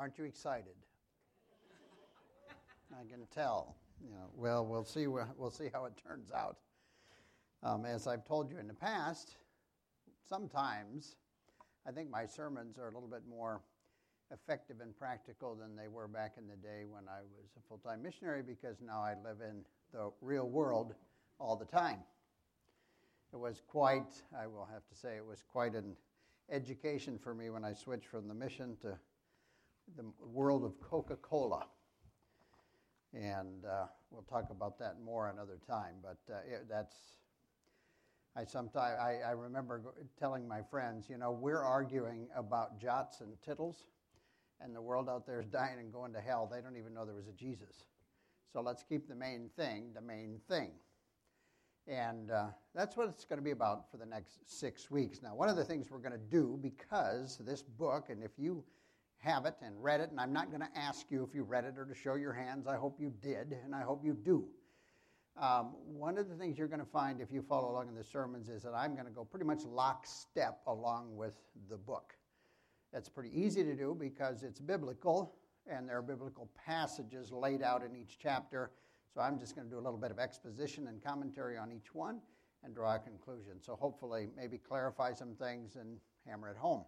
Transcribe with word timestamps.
Aren't 0.00 0.16
you 0.16 0.24
excited? 0.24 0.76
I 2.98 3.04
can 3.06 3.26
tell. 3.34 3.76
You 4.02 4.08
know, 4.08 4.30
well, 4.34 4.64
we'll 4.64 4.82
see. 4.82 5.06
We'll 5.06 5.50
see 5.50 5.68
how 5.70 5.84
it 5.84 5.92
turns 6.02 6.30
out. 6.32 6.56
Um, 7.62 7.84
as 7.84 8.06
I've 8.06 8.24
told 8.24 8.50
you 8.50 8.58
in 8.58 8.66
the 8.66 8.72
past, 8.72 9.36
sometimes 10.26 11.16
I 11.86 11.90
think 11.90 12.08
my 12.08 12.24
sermons 12.24 12.78
are 12.78 12.88
a 12.88 12.94
little 12.94 13.10
bit 13.10 13.24
more 13.28 13.60
effective 14.32 14.76
and 14.80 14.96
practical 14.96 15.54
than 15.54 15.76
they 15.76 15.88
were 15.88 16.08
back 16.08 16.36
in 16.38 16.48
the 16.48 16.56
day 16.56 16.86
when 16.88 17.02
I 17.06 17.20
was 17.20 17.50
a 17.58 17.68
full 17.68 17.76
time 17.76 18.02
missionary 18.02 18.42
because 18.42 18.80
now 18.80 19.02
I 19.02 19.16
live 19.22 19.42
in 19.46 19.66
the 19.92 20.12
real 20.22 20.48
world 20.48 20.94
all 21.38 21.56
the 21.56 21.66
time. 21.66 21.98
It 23.34 23.38
was 23.38 23.60
quite, 23.68 24.22
I 24.34 24.46
will 24.46 24.66
have 24.72 24.86
to 24.88 24.94
say, 24.94 25.16
it 25.16 25.26
was 25.26 25.44
quite 25.46 25.74
an 25.74 25.94
education 26.50 27.18
for 27.18 27.34
me 27.34 27.50
when 27.50 27.66
I 27.66 27.74
switched 27.74 28.06
from 28.06 28.28
the 28.28 28.34
mission 28.34 28.78
to 28.80 28.98
the 29.96 30.04
world 30.24 30.64
of 30.64 30.80
Coca 30.80 31.16
Cola. 31.16 31.66
And 33.12 33.64
uh, 33.64 33.86
we'll 34.10 34.22
talk 34.22 34.50
about 34.50 34.78
that 34.78 35.00
more 35.04 35.28
another 35.28 35.58
time. 35.66 35.94
But 36.02 36.18
uh, 36.32 36.38
it, 36.48 36.66
that's, 36.68 36.96
I 38.36 38.44
sometimes, 38.44 38.98
I, 39.00 39.18
I 39.26 39.30
remember 39.32 39.82
telling 40.18 40.46
my 40.46 40.62
friends, 40.62 41.08
you 41.10 41.18
know, 41.18 41.32
we're 41.32 41.62
arguing 41.62 42.28
about 42.36 42.80
jots 42.80 43.20
and 43.20 43.32
tittles, 43.44 43.86
and 44.60 44.74
the 44.74 44.82
world 44.82 45.08
out 45.08 45.26
there 45.26 45.40
is 45.40 45.46
dying 45.46 45.78
and 45.80 45.92
going 45.92 46.12
to 46.12 46.20
hell. 46.20 46.48
They 46.50 46.60
don't 46.60 46.76
even 46.76 46.94
know 46.94 47.04
there 47.04 47.14
was 47.14 47.28
a 47.28 47.32
Jesus. 47.32 47.84
So 48.52 48.60
let's 48.60 48.82
keep 48.82 49.08
the 49.08 49.14
main 49.14 49.48
thing 49.56 49.92
the 49.94 50.00
main 50.00 50.40
thing. 50.48 50.70
And 51.86 52.30
uh, 52.30 52.46
that's 52.74 52.96
what 52.96 53.08
it's 53.08 53.24
going 53.24 53.38
to 53.38 53.44
be 53.44 53.50
about 53.50 53.90
for 53.90 53.96
the 53.96 54.06
next 54.06 54.38
six 54.46 54.90
weeks. 54.90 55.22
Now, 55.22 55.34
one 55.34 55.48
of 55.48 55.56
the 55.56 55.64
things 55.64 55.90
we're 55.90 55.98
going 55.98 56.12
to 56.12 56.18
do 56.18 56.58
because 56.62 57.38
this 57.44 57.62
book, 57.62 58.10
and 58.10 58.22
if 58.22 58.32
you 58.38 58.62
have 59.20 59.46
it 59.46 59.54
and 59.62 59.82
read 59.82 60.00
it, 60.00 60.10
and 60.10 60.20
I'm 60.20 60.32
not 60.32 60.48
going 60.48 60.60
to 60.60 60.78
ask 60.78 61.10
you 61.10 61.22
if 61.22 61.34
you 61.34 61.42
read 61.42 61.64
it 61.64 61.74
or 61.78 61.84
to 61.84 61.94
show 61.94 62.14
your 62.14 62.32
hands, 62.32 62.66
I 62.66 62.76
hope 62.76 63.00
you 63.00 63.12
did, 63.22 63.56
and 63.64 63.74
I 63.74 63.82
hope 63.82 64.04
you 64.04 64.14
do. 64.14 64.44
Um, 65.40 65.74
one 65.86 66.18
of 66.18 66.28
the 66.28 66.34
things 66.34 66.58
you're 66.58 66.68
going 66.68 66.80
to 66.80 66.86
find 66.86 67.20
if 67.20 67.32
you 67.32 67.40
follow 67.40 67.70
along 67.70 67.88
in 67.88 67.94
the 67.94 68.04
sermons 68.04 68.48
is 68.48 68.62
that 68.64 68.74
I'm 68.74 68.94
going 68.94 69.06
to 69.06 69.12
go 69.12 69.24
pretty 69.24 69.46
much 69.46 69.64
lockstep 69.64 70.60
along 70.66 71.16
with 71.16 71.34
the 71.70 71.76
book. 71.76 72.14
That's 72.92 73.08
pretty 73.08 73.30
easy 73.32 73.62
to 73.62 73.74
do 73.74 73.96
because 73.98 74.42
it's 74.42 74.60
biblical, 74.60 75.36
and 75.66 75.88
there 75.88 75.98
are 75.98 76.02
biblical 76.02 76.50
passages 76.66 77.30
laid 77.32 77.62
out 77.62 77.82
in 77.84 77.94
each 77.94 78.18
chapter 78.20 78.70
so 79.14 79.20
I'm 79.20 79.38
just 79.38 79.56
going 79.56 79.66
to 79.66 79.70
do 79.70 79.78
a 79.78 79.82
little 79.82 79.98
bit 79.98 80.10
of 80.10 80.18
exposition 80.18 80.86
and 80.86 81.02
commentary 81.02 81.56
on 81.56 81.72
each 81.72 81.94
one 81.94 82.20
and 82.62 82.74
draw 82.74 82.94
a 82.94 82.98
conclusion. 82.98 83.60
So 83.60 83.74
hopefully, 83.74 84.28
maybe 84.36 84.58
clarify 84.58 85.12
some 85.14 85.34
things 85.34 85.76
and 85.76 85.98
hammer 86.26 86.48
it 86.48 86.56
home 86.56 86.84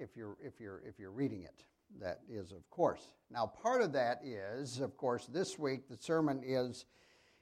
if 0.00 0.16
you're, 0.16 0.36
if 0.42 0.58
you're, 0.58 0.82
if 0.86 0.98
you're 0.98 1.10
reading 1.10 1.42
it. 1.42 1.64
That 2.00 2.20
is, 2.28 2.52
of 2.52 2.68
course. 2.70 3.02
Now, 3.30 3.46
part 3.46 3.82
of 3.82 3.92
that 3.92 4.20
is, 4.24 4.80
of 4.80 4.96
course, 4.96 5.26
this 5.26 5.58
week 5.58 5.88
the 5.88 5.96
sermon 5.96 6.40
is, 6.44 6.86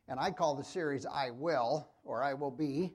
and 0.09 0.19
I 0.19 0.31
call 0.31 0.55
the 0.55 0.65
series 0.65 1.06
I 1.06 1.31
Will 1.31 1.89
or 2.03 2.23
I 2.23 2.34
Will 2.34 2.50
Be, 2.50 2.95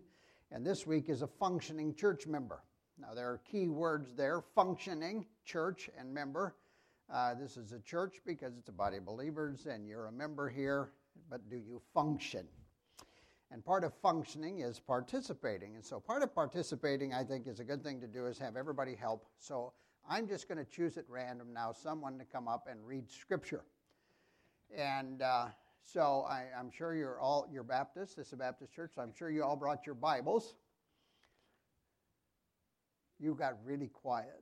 and 0.51 0.65
this 0.65 0.85
week 0.85 1.09
is 1.09 1.21
a 1.21 1.27
functioning 1.27 1.93
church 1.93 2.27
member. 2.27 2.63
Now, 2.99 3.13
there 3.13 3.29
are 3.29 3.39
key 3.49 3.67
words 3.67 4.13
there 4.15 4.43
functioning, 4.55 5.25
church, 5.45 5.89
and 5.97 6.13
member. 6.13 6.55
Uh, 7.11 7.35
this 7.35 7.57
is 7.57 7.71
a 7.71 7.79
church 7.79 8.21
because 8.25 8.57
it's 8.57 8.69
a 8.69 8.73
body 8.73 8.97
of 8.97 9.05
believers 9.05 9.67
and 9.67 9.87
you're 9.87 10.07
a 10.07 10.11
member 10.11 10.49
here, 10.49 10.91
but 11.29 11.49
do 11.49 11.57
you 11.57 11.81
function? 11.93 12.47
And 13.53 13.63
part 13.63 13.83
of 13.83 13.93
functioning 14.01 14.61
is 14.61 14.79
participating. 14.79 15.75
And 15.75 15.85
so, 15.85 15.99
part 15.99 16.23
of 16.23 16.33
participating, 16.33 17.13
I 17.13 17.23
think, 17.23 17.47
is 17.47 17.59
a 17.59 17.63
good 17.63 17.83
thing 17.83 18.01
to 18.01 18.07
do 18.07 18.25
is 18.25 18.39
have 18.39 18.57
everybody 18.57 18.95
help. 18.95 19.27
So, 19.37 19.73
I'm 20.09 20.27
just 20.27 20.47
going 20.47 20.57
to 20.57 20.65
choose 20.65 20.97
at 20.97 21.05
random 21.07 21.53
now 21.53 21.71
someone 21.71 22.17
to 22.17 22.25
come 22.25 22.47
up 22.47 22.67
and 22.69 22.79
read 22.83 23.11
scripture. 23.11 23.63
And 24.75 25.21
uh, 25.21 25.49
so, 25.83 26.25
I, 26.27 26.45
am 26.57 26.71
sure 26.71 26.95
you're 26.95 27.19
all 27.19 27.47
you're 27.53 27.63
Baptist. 27.63 28.17
This 28.17 28.27
is 28.27 28.33
a 28.33 28.37
Baptist 28.37 28.73
church. 28.73 28.93
So 28.95 29.03
I'm 29.03 29.13
sure 29.13 29.29
you 29.29 29.43
all 29.43 29.55
brought 29.55 29.85
your 29.85 29.95
Bibles. 29.95 30.55
You 33.19 33.35
got 33.35 33.57
really 33.63 33.87
quiet. 33.87 34.41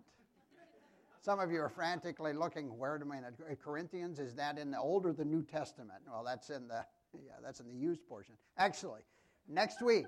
Some 1.19 1.39
of 1.39 1.51
you 1.51 1.59
are 1.59 1.69
frantically 1.69 2.33
looking, 2.33 2.77
where 2.79 2.97
do 2.97 3.05
I 3.11 3.21
mean? 3.21 3.23
Corinthians, 3.63 4.19
is 4.19 4.33
that 4.35 4.57
in 4.57 4.71
the 4.71 4.79
Old 4.79 5.05
or 5.05 5.13
the 5.13 5.25
New 5.25 5.43
Testament? 5.43 5.99
Well, 6.09 6.23
that's 6.23 6.49
in 6.49 6.67
the, 6.67 6.83
yeah, 7.13 7.33
that's 7.43 7.59
in 7.59 7.67
the 7.67 7.75
used 7.75 8.05
portion. 8.07 8.35
Actually, 8.57 9.01
next 9.47 9.81
week, 9.81 10.05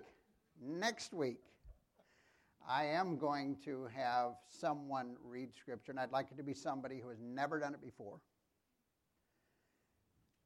next 0.61 1.13
week, 1.13 1.39
I 2.67 2.85
am 2.85 3.17
going 3.17 3.57
to 3.65 3.87
have 3.93 4.35
someone 4.47 5.15
read 5.23 5.49
Scripture, 5.53 5.91
and 5.91 5.99
I'd 5.99 6.11
like 6.11 6.27
it 6.31 6.37
to 6.37 6.43
be 6.43 6.53
somebody 6.53 6.99
who 6.99 7.09
has 7.09 7.19
never 7.21 7.59
done 7.59 7.73
it 7.73 7.81
before. 7.81 8.19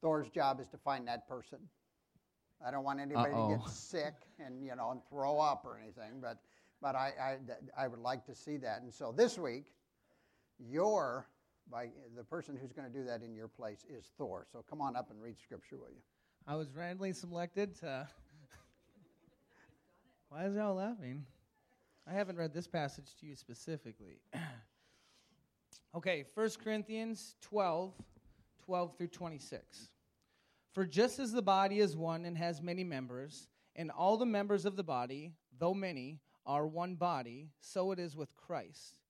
Thor's 0.00 0.28
job 0.28 0.60
is 0.60 0.68
to 0.68 0.78
find 0.78 1.06
that 1.08 1.28
person. 1.28 1.58
I 2.64 2.70
don't 2.70 2.84
want 2.84 3.00
anybody 3.00 3.32
Uh-oh. 3.32 3.50
to 3.50 3.56
get 3.58 3.68
sick 3.68 4.14
and 4.44 4.64
you 4.64 4.74
know 4.74 4.90
and 4.90 5.00
throw 5.08 5.38
up 5.38 5.64
or 5.64 5.78
anything, 5.78 6.20
but 6.20 6.38
but 6.80 6.94
I, 6.94 7.12
I 7.76 7.84
I 7.84 7.88
would 7.88 8.00
like 8.00 8.24
to 8.26 8.34
see 8.34 8.56
that. 8.58 8.82
And 8.82 8.92
so 8.92 9.12
this 9.16 9.38
week, 9.38 9.72
your, 10.58 11.28
by 11.70 11.90
the 12.16 12.24
person 12.24 12.56
who's 12.60 12.72
going 12.72 12.90
to 12.90 12.96
do 12.96 13.04
that 13.04 13.22
in 13.22 13.34
your 13.34 13.48
place 13.48 13.84
is 13.88 14.10
Thor. 14.18 14.46
So 14.52 14.64
come 14.68 14.80
on 14.80 14.96
up 14.96 15.10
and 15.10 15.20
read 15.22 15.38
scripture, 15.40 15.76
will 15.76 15.90
you? 15.90 16.02
I 16.50 16.54
was 16.54 16.74
randomly 16.74 17.12
selected 17.12 17.78
to. 17.80 18.08
Why 20.30 20.46
is 20.46 20.54
y'all 20.54 20.76
laughing? 20.76 21.26
I 22.10 22.14
haven't 22.14 22.38
read 22.38 22.54
this 22.54 22.66
passage 22.66 23.14
to 23.20 23.26
you 23.26 23.36
specifically. 23.36 24.22
okay, 25.94 26.24
1 26.32 26.50
Corinthians 26.64 27.36
12, 27.42 27.92
12 28.64 28.96
through 28.96 29.08
26. 29.08 29.90
For 30.72 30.86
just 30.86 31.18
as 31.18 31.32
the 31.32 31.42
body 31.42 31.80
is 31.80 31.94
one 31.98 32.24
and 32.24 32.38
has 32.38 32.62
many 32.62 32.82
members, 32.82 33.48
and 33.76 33.90
all 33.90 34.16
the 34.16 34.24
members 34.24 34.64
of 34.64 34.74
the 34.74 34.82
body, 34.82 35.34
though 35.58 35.74
many, 35.74 36.18
are 36.46 36.66
one 36.66 36.94
body, 36.94 37.50
so 37.60 37.92
it 37.92 37.98
is 37.98 38.16
with 38.16 38.34
Christ. 38.36 39.00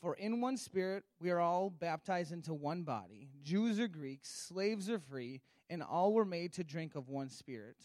For 0.00 0.14
in 0.14 0.40
one 0.40 0.56
spirit 0.56 1.04
we 1.20 1.30
are 1.30 1.38
all 1.38 1.70
baptized 1.70 2.32
into 2.32 2.52
one 2.52 2.82
body, 2.82 3.28
Jews 3.44 3.78
or 3.78 3.86
Greeks, 3.86 4.28
slaves 4.28 4.90
or 4.90 4.98
free, 4.98 5.40
and 5.70 5.82
all 5.82 6.12
were 6.12 6.24
made 6.24 6.52
to 6.54 6.64
drink 6.64 6.96
of 6.96 7.08
one 7.08 7.30
spirit. 7.30 7.76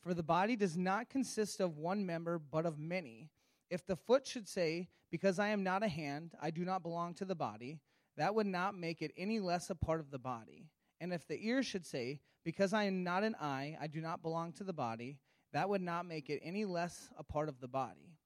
For 0.00 0.14
the 0.14 0.22
body 0.22 0.56
does 0.56 0.76
not 0.76 1.10
consist 1.10 1.60
of 1.60 1.76
one 1.76 2.06
member, 2.06 2.38
but 2.38 2.66
of 2.66 2.78
many. 2.78 3.30
If 3.70 3.86
the 3.86 3.96
foot 3.96 4.26
should 4.26 4.48
say, 4.48 4.88
Because 5.10 5.38
I 5.38 5.48
am 5.48 5.62
not 5.62 5.82
a 5.82 5.88
hand, 5.88 6.34
I 6.40 6.50
do 6.50 6.64
not 6.64 6.82
belong 6.82 7.14
to 7.14 7.24
the 7.24 7.34
body, 7.34 7.80
that 8.16 8.34
would 8.34 8.46
not 8.46 8.74
make 8.74 9.02
it 9.02 9.12
any 9.16 9.38
less 9.38 9.68
a 9.68 9.74
part 9.74 10.00
of 10.00 10.10
the 10.10 10.18
body. 10.18 10.70
And 11.00 11.12
if 11.12 11.28
the 11.28 11.38
ear 11.46 11.62
should 11.62 11.84
say, 11.84 12.20
Because 12.44 12.72
I 12.72 12.84
am 12.84 13.04
not 13.04 13.22
an 13.22 13.36
eye, 13.40 13.76
I 13.80 13.86
do 13.86 14.00
not 14.00 14.22
belong 14.22 14.52
to 14.54 14.64
the 14.64 14.72
body, 14.72 15.18
that 15.52 15.68
would 15.68 15.82
not 15.82 16.06
make 16.06 16.30
it 16.30 16.40
any 16.42 16.64
less 16.64 17.08
a 17.18 17.22
part 17.22 17.48
of 17.48 17.60
the 17.60 17.68
body. 17.68 18.16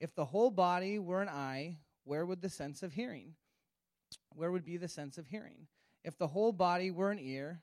If 0.00 0.14
the 0.14 0.24
whole 0.24 0.50
body 0.50 0.98
were 0.98 1.22
an 1.22 1.28
eye, 1.28 1.78
where 2.04 2.26
would 2.26 2.40
the 2.40 2.48
sense 2.48 2.82
of 2.82 2.92
hearing? 2.92 3.34
Where 4.34 4.50
would 4.50 4.64
be 4.64 4.76
the 4.76 4.88
sense 4.88 5.18
of 5.18 5.26
hearing? 5.28 5.68
If 6.04 6.18
the 6.18 6.26
whole 6.26 6.52
body 6.52 6.90
were 6.90 7.10
an 7.10 7.20
ear, 7.20 7.62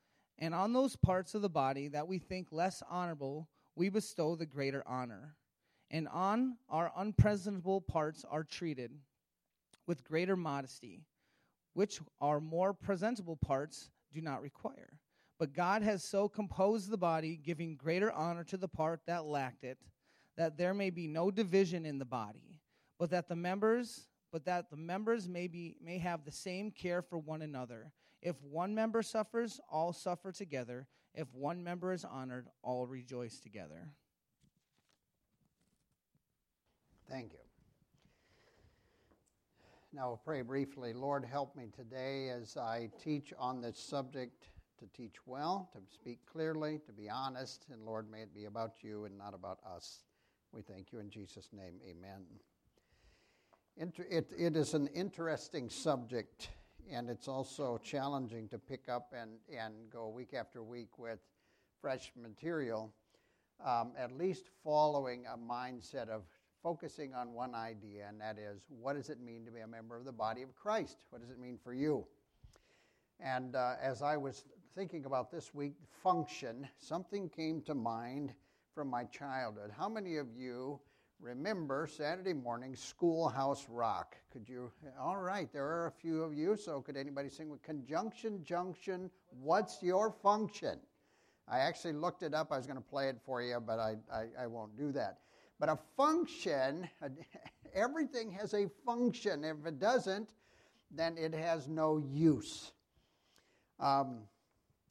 and 0.41 0.53
on 0.53 0.73
those 0.73 0.95
parts 0.95 1.35
of 1.35 1.41
the 1.41 1.49
body 1.49 1.87
that 1.89 2.07
we 2.07 2.17
think 2.17 2.47
less 2.51 2.81
honorable, 2.89 3.47
we 3.75 3.89
bestow 3.89 4.35
the 4.35 4.45
greater 4.45 4.83
honor. 4.87 5.35
And 5.91 6.07
on 6.07 6.57
our 6.67 6.91
unpresentable 6.97 7.79
parts 7.79 8.25
are 8.29 8.43
treated 8.43 8.91
with 9.87 10.03
greater 10.03 10.35
modesty, 10.35 11.05
which 11.73 12.01
our 12.19 12.41
more 12.41 12.73
presentable 12.73 13.37
parts 13.37 13.91
do 14.11 14.19
not 14.19 14.41
require. 14.41 14.99
But 15.37 15.53
God 15.53 15.83
has 15.83 16.03
so 16.03 16.27
composed 16.27 16.89
the 16.89 16.97
body, 16.97 17.39
giving 17.41 17.75
greater 17.75 18.11
honor 18.11 18.43
to 18.45 18.57
the 18.57 18.67
part 18.67 19.01
that 19.07 19.25
lacked 19.25 19.63
it, 19.63 19.77
that 20.37 20.57
there 20.57 20.73
may 20.73 20.89
be 20.89 21.07
no 21.07 21.29
division 21.29 21.85
in 21.85 21.99
the 21.99 22.05
body, 22.05 22.59
but 22.99 23.11
that 23.11 23.29
the 23.29 23.35
members 23.35 24.07
but 24.31 24.45
that 24.45 24.69
the 24.69 24.77
members 24.77 25.27
may, 25.27 25.47
be, 25.47 25.75
may 25.83 25.97
have 25.97 26.23
the 26.23 26.31
same 26.31 26.71
care 26.71 27.01
for 27.01 27.17
one 27.17 27.41
another. 27.41 27.91
If 28.21 28.35
one 28.43 28.75
member 28.75 29.01
suffers, 29.01 29.59
all 29.69 29.93
suffer 29.93 30.31
together. 30.31 30.87
If 31.13 31.33
one 31.33 31.63
member 31.63 31.91
is 31.91 32.05
honored, 32.05 32.47
all 32.61 32.85
rejoice 32.85 33.39
together. 33.39 33.89
Thank 37.09 37.33
you. 37.33 37.39
Now 39.93 40.07
we'll 40.07 40.21
pray 40.23 40.41
briefly. 40.41 40.93
Lord, 40.93 41.25
help 41.25 41.55
me 41.55 41.67
today 41.75 42.29
as 42.29 42.55
I 42.55 42.89
teach 43.03 43.33
on 43.37 43.59
this 43.59 43.77
subject 43.77 44.47
to 44.79 44.87
teach 44.95 45.15
well, 45.25 45.69
to 45.73 45.79
speak 45.93 46.19
clearly, 46.31 46.79
to 46.85 46.93
be 46.93 47.09
honest, 47.09 47.65
and 47.71 47.85
Lord, 47.85 48.09
may 48.09 48.21
it 48.21 48.33
be 48.33 48.45
about 48.45 48.75
you 48.81 49.05
and 49.05 49.17
not 49.17 49.33
about 49.33 49.59
us. 49.75 50.05
We 50.53 50.61
thank 50.61 50.91
you 50.91 50.99
in 50.99 51.09
Jesus' 51.09 51.49
name. 51.51 51.75
Amen. 51.87 52.25
It, 53.77 54.31
it 54.37 54.55
is 54.55 54.73
an 54.73 54.87
interesting 54.87 55.69
subject, 55.69 56.49
and 56.89 57.09
it's 57.09 57.27
also 57.27 57.79
challenging 57.83 58.47
to 58.49 58.57
pick 58.57 58.89
up 58.89 59.13
and, 59.17 59.31
and 59.55 59.73
go 59.91 60.07
week 60.09 60.33
after 60.33 60.63
week 60.63 60.97
with 60.97 61.19
fresh 61.81 62.11
material, 62.15 62.93
um, 63.65 63.91
at 63.97 64.11
least 64.11 64.45
following 64.63 65.25
a 65.25 65.37
mindset 65.37 66.09
of 66.09 66.23
focusing 66.61 67.13
on 67.13 67.33
one 67.33 67.55
idea, 67.55 68.05
and 68.07 68.21
that 68.21 68.37
is 68.37 68.61
what 68.69 68.95
does 68.95 69.09
it 69.09 69.19
mean 69.19 69.45
to 69.45 69.51
be 69.51 69.61
a 69.61 69.67
member 69.67 69.97
of 69.97 70.05
the 70.05 70.11
body 70.11 70.41
of 70.43 70.55
Christ? 70.55 70.97
What 71.09 71.21
does 71.21 71.31
it 71.31 71.39
mean 71.39 71.57
for 71.63 71.73
you? 71.73 72.05
And 73.19 73.55
uh, 73.55 73.73
as 73.81 74.01
I 74.01 74.17
was 74.17 74.43
thinking 74.75 75.05
about 75.05 75.31
this 75.31 75.53
week, 75.53 75.73
function, 76.03 76.67
something 76.77 77.29
came 77.29 77.61
to 77.63 77.75
mind 77.75 78.33
from 78.73 78.89
my 78.89 79.03
childhood. 79.05 79.71
How 79.77 79.89
many 79.89 80.17
of 80.17 80.27
you 80.35 80.79
remember 81.21 81.87
Saturday 81.87 82.33
morning 82.33 82.75
Schoolhouse 82.75 83.67
Rock? 83.69 84.17
Could 84.31 84.49
you? 84.49 84.71
All 84.99 85.17
right, 85.17 85.51
there 85.53 85.65
are 85.65 85.87
a 85.87 85.91
few 85.91 86.23
of 86.23 86.33
you, 86.33 86.57
so 86.57 86.81
could 86.81 86.97
anybody 86.97 87.29
sing 87.29 87.49
with 87.49 87.61
Conjunction 87.61 88.43
Junction? 88.43 89.09
What's 89.41 89.81
your 89.83 90.11
function? 90.11 90.79
I 91.47 91.59
actually 91.59 91.93
looked 91.93 92.23
it 92.23 92.33
up. 92.33 92.51
I 92.51 92.57
was 92.57 92.65
going 92.65 92.77
to 92.77 92.83
play 92.83 93.09
it 93.09 93.17
for 93.23 93.41
you, 93.41 93.59
but 93.59 93.79
I, 93.79 93.95
I, 94.11 94.25
I 94.43 94.47
won't 94.47 94.75
do 94.77 94.91
that. 94.93 95.19
But 95.59 95.69
a 95.69 95.77
function, 95.95 96.89
everything 97.73 98.31
has 98.31 98.53
a 98.53 98.67
function. 98.85 99.43
If 99.43 99.65
it 99.65 99.79
doesn't, 99.79 100.33
then 100.89 101.17
it 101.17 101.33
has 101.33 101.67
no 101.67 101.97
use. 101.97 102.71
Um, 103.79 104.19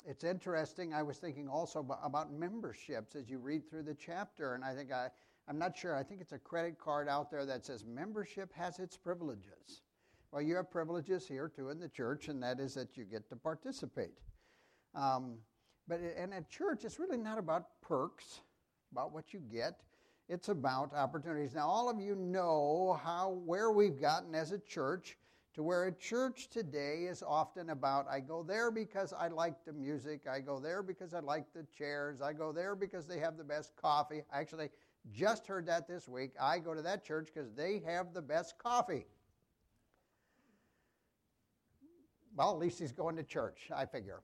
it's 0.06 0.24
interesting. 0.24 0.94
I 0.94 1.02
was 1.02 1.18
thinking 1.18 1.48
also 1.48 1.84
about 2.02 2.32
memberships 2.32 3.14
as 3.16 3.28
you 3.28 3.38
read 3.38 3.68
through 3.68 3.82
the 3.82 3.94
chapter, 3.94 4.54
and 4.54 4.64
I 4.64 4.74
think 4.74 4.92
I, 4.92 5.08
I'm 5.50 5.58
not 5.58 5.76
sure. 5.76 5.96
I 5.96 6.04
think 6.04 6.20
it's 6.20 6.30
a 6.30 6.38
credit 6.38 6.78
card 6.78 7.08
out 7.08 7.28
there 7.28 7.44
that 7.44 7.66
says 7.66 7.84
membership 7.84 8.52
has 8.54 8.78
its 8.78 8.96
privileges. 8.96 9.82
Well, 10.30 10.40
you 10.40 10.54
have 10.54 10.70
privileges 10.70 11.26
here 11.26 11.48
too 11.48 11.70
in 11.70 11.80
the 11.80 11.88
church, 11.88 12.28
and 12.28 12.40
that 12.40 12.60
is 12.60 12.74
that 12.74 12.96
you 12.96 13.02
get 13.02 13.28
to 13.30 13.36
participate. 13.36 14.14
Um, 14.94 15.38
but 15.88 15.98
and 16.16 16.32
at 16.32 16.48
church, 16.48 16.84
it's 16.84 17.00
really 17.00 17.16
not 17.16 17.36
about 17.36 17.64
perks, 17.82 18.42
about 18.92 19.12
what 19.12 19.34
you 19.34 19.40
get. 19.40 19.80
It's 20.28 20.50
about 20.50 20.94
opportunities. 20.94 21.56
Now, 21.56 21.66
all 21.66 21.90
of 21.90 22.00
you 22.00 22.14
know 22.14 23.00
how 23.02 23.30
where 23.44 23.72
we've 23.72 24.00
gotten 24.00 24.36
as 24.36 24.52
a 24.52 24.58
church 24.60 25.18
to 25.54 25.64
where 25.64 25.86
a 25.86 25.92
church 25.92 26.48
today 26.48 27.06
is 27.08 27.24
often 27.26 27.70
about 27.70 28.06
I 28.08 28.20
go 28.20 28.44
there 28.44 28.70
because 28.70 29.12
I 29.12 29.26
like 29.26 29.64
the 29.64 29.72
music, 29.72 30.28
I 30.30 30.38
go 30.38 30.60
there 30.60 30.84
because 30.84 31.12
I 31.12 31.18
like 31.18 31.52
the 31.52 31.66
chairs, 31.76 32.20
I 32.20 32.34
go 32.34 32.52
there 32.52 32.76
because 32.76 33.08
they 33.08 33.18
have 33.18 33.36
the 33.36 33.42
best 33.42 33.74
coffee. 33.74 34.22
Actually 34.32 34.70
just 35.12 35.46
heard 35.46 35.66
that 35.66 35.88
this 35.88 36.08
week. 36.08 36.32
I 36.40 36.58
go 36.58 36.74
to 36.74 36.82
that 36.82 37.04
church 37.04 37.30
because 37.32 37.50
they 37.52 37.82
have 37.86 38.12
the 38.14 38.22
best 38.22 38.58
coffee. 38.58 39.06
Well, 42.36 42.52
at 42.52 42.58
least 42.58 42.78
he's 42.78 42.92
going 42.92 43.16
to 43.16 43.22
church, 43.22 43.70
I 43.74 43.86
figure. 43.86 44.22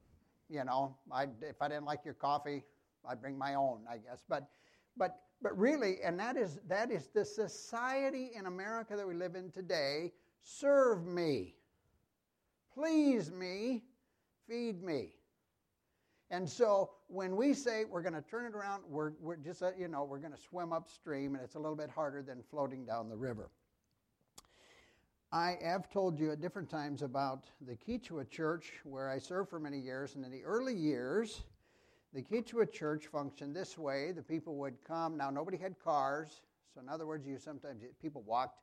You 0.48 0.64
know, 0.64 0.96
I, 1.10 1.26
if 1.42 1.60
I 1.60 1.68
didn't 1.68 1.86
like 1.86 2.04
your 2.04 2.14
coffee, 2.14 2.62
I'd 3.08 3.20
bring 3.20 3.36
my 3.36 3.54
own, 3.54 3.80
I 3.90 3.96
guess. 3.96 4.22
But, 4.28 4.48
but 4.96 5.18
but 5.42 5.56
really, 5.58 5.98
and 6.02 6.18
that 6.18 6.36
is, 6.36 6.58
that 6.68 6.90
is 6.90 7.08
the 7.08 7.24
society 7.24 8.30
in 8.34 8.46
America 8.46 8.96
that 8.96 9.06
we 9.06 9.14
live 9.14 9.34
in 9.34 9.50
today 9.50 10.12
serve 10.42 11.06
me, 11.06 11.56
please 12.72 13.30
me, 13.30 13.84
feed 14.48 14.82
me. 14.82 15.14
And 16.30 16.48
so 16.48 16.90
when 17.08 17.36
we 17.36 17.54
say 17.54 17.84
we're 17.84 18.02
going 18.02 18.14
to 18.14 18.22
turn 18.22 18.46
it 18.46 18.54
around, 18.54 18.82
we're, 18.88 19.12
we're 19.20 19.36
just, 19.36 19.62
uh, 19.62 19.70
you 19.78 19.88
know, 19.88 20.04
we're 20.04 20.18
going 20.18 20.32
to 20.32 20.40
swim 20.40 20.72
upstream, 20.72 21.34
and 21.34 21.44
it's 21.44 21.54
a 21.54 21.58
little 21.58 21.76
bit 21.76 21.90
harder 21.90 22.22
than 22.22 22.42
floating 22.50 22.84
down 22.84 23.08
the 23.08 23.16
river. 23.16 23.50
I 25.32 25.58
have 25.62 25.90
told 25.90 26.18
you 26.18 26.32
at 26.32 26.40
different 26.40 26.70
times 26.70 27.02
about 27.02 27.44
the 27.66 27.76
Quechua 27.76 28.30
church 28.30 28.72
where 28.84 29.10
I 29.10 29.18
served 29.18 29.50
for 29.50 29.58
many 29.58 29.78
years, 29.78 30.14
and 30.14 30.24
in 30.24 30.30
the 30.30 30.44
early 30.44 30.74
years, 30.74 31.42
the 32.12 32.22
Quechua 32.22 32.72
church 32.72 33.06
functioned 33.08 33.54
this 33.54 33.76
way. 33.76 34.12
The 34.12 34.22
people 34.22 34.56
would 34.56 34.82
come. 34.86 35.16
Now, 35.16 35.30
nobody 35.30 35.56
had 35.56 35.78
cars. 35.78 36.40
So, 36.74 36.80
in 36.80 36.88
other 36.88 37.06
words, 37.06 37.26
you 37.26 37.38
sometimes 37.38 37.82
people 38.00 38.22
walked 38.26 38.60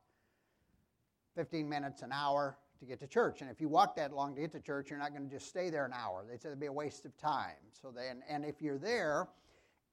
15 1.36 1.68
minutes, 1.68 2.02
an 2.02 2.12
hour 2.12 2.58
to 2.84 2.90
get 2.90 3.00
to 3.00 3.08
church. 3.08 3.42
And 3.42 3.50
if 3.50 3.60
you 3.60 3.68
walk 3.68 3.96
that 3.96 4.14
long 4.14 4.36
to 4.36 4.42
get 4.42 4.52
to 4.52 4.60
church, 4.60 4.90
you're 4.90 5.00
not 5.00 5.12
going 5.12 5.28
to 5.28 5.34
just 5.34 5.48
stay 5.48 5.70
there 5.70 5.86
an 5.86 5.94
hour. 5.94 6.26
They 6.30 6.38
said 6.38 6.50
it'd 6.50 6.60
be 6.60 6.68
a 6.68 6.74
waste 6.74 7.06
of 7.06 7.18
time. 7.18 7.56
So 7.72 7.92
then, 7.96 8.22
and 8.30 8.46
if 8.46 8.62
you're 8.62 8.78
there, 8.78 9.28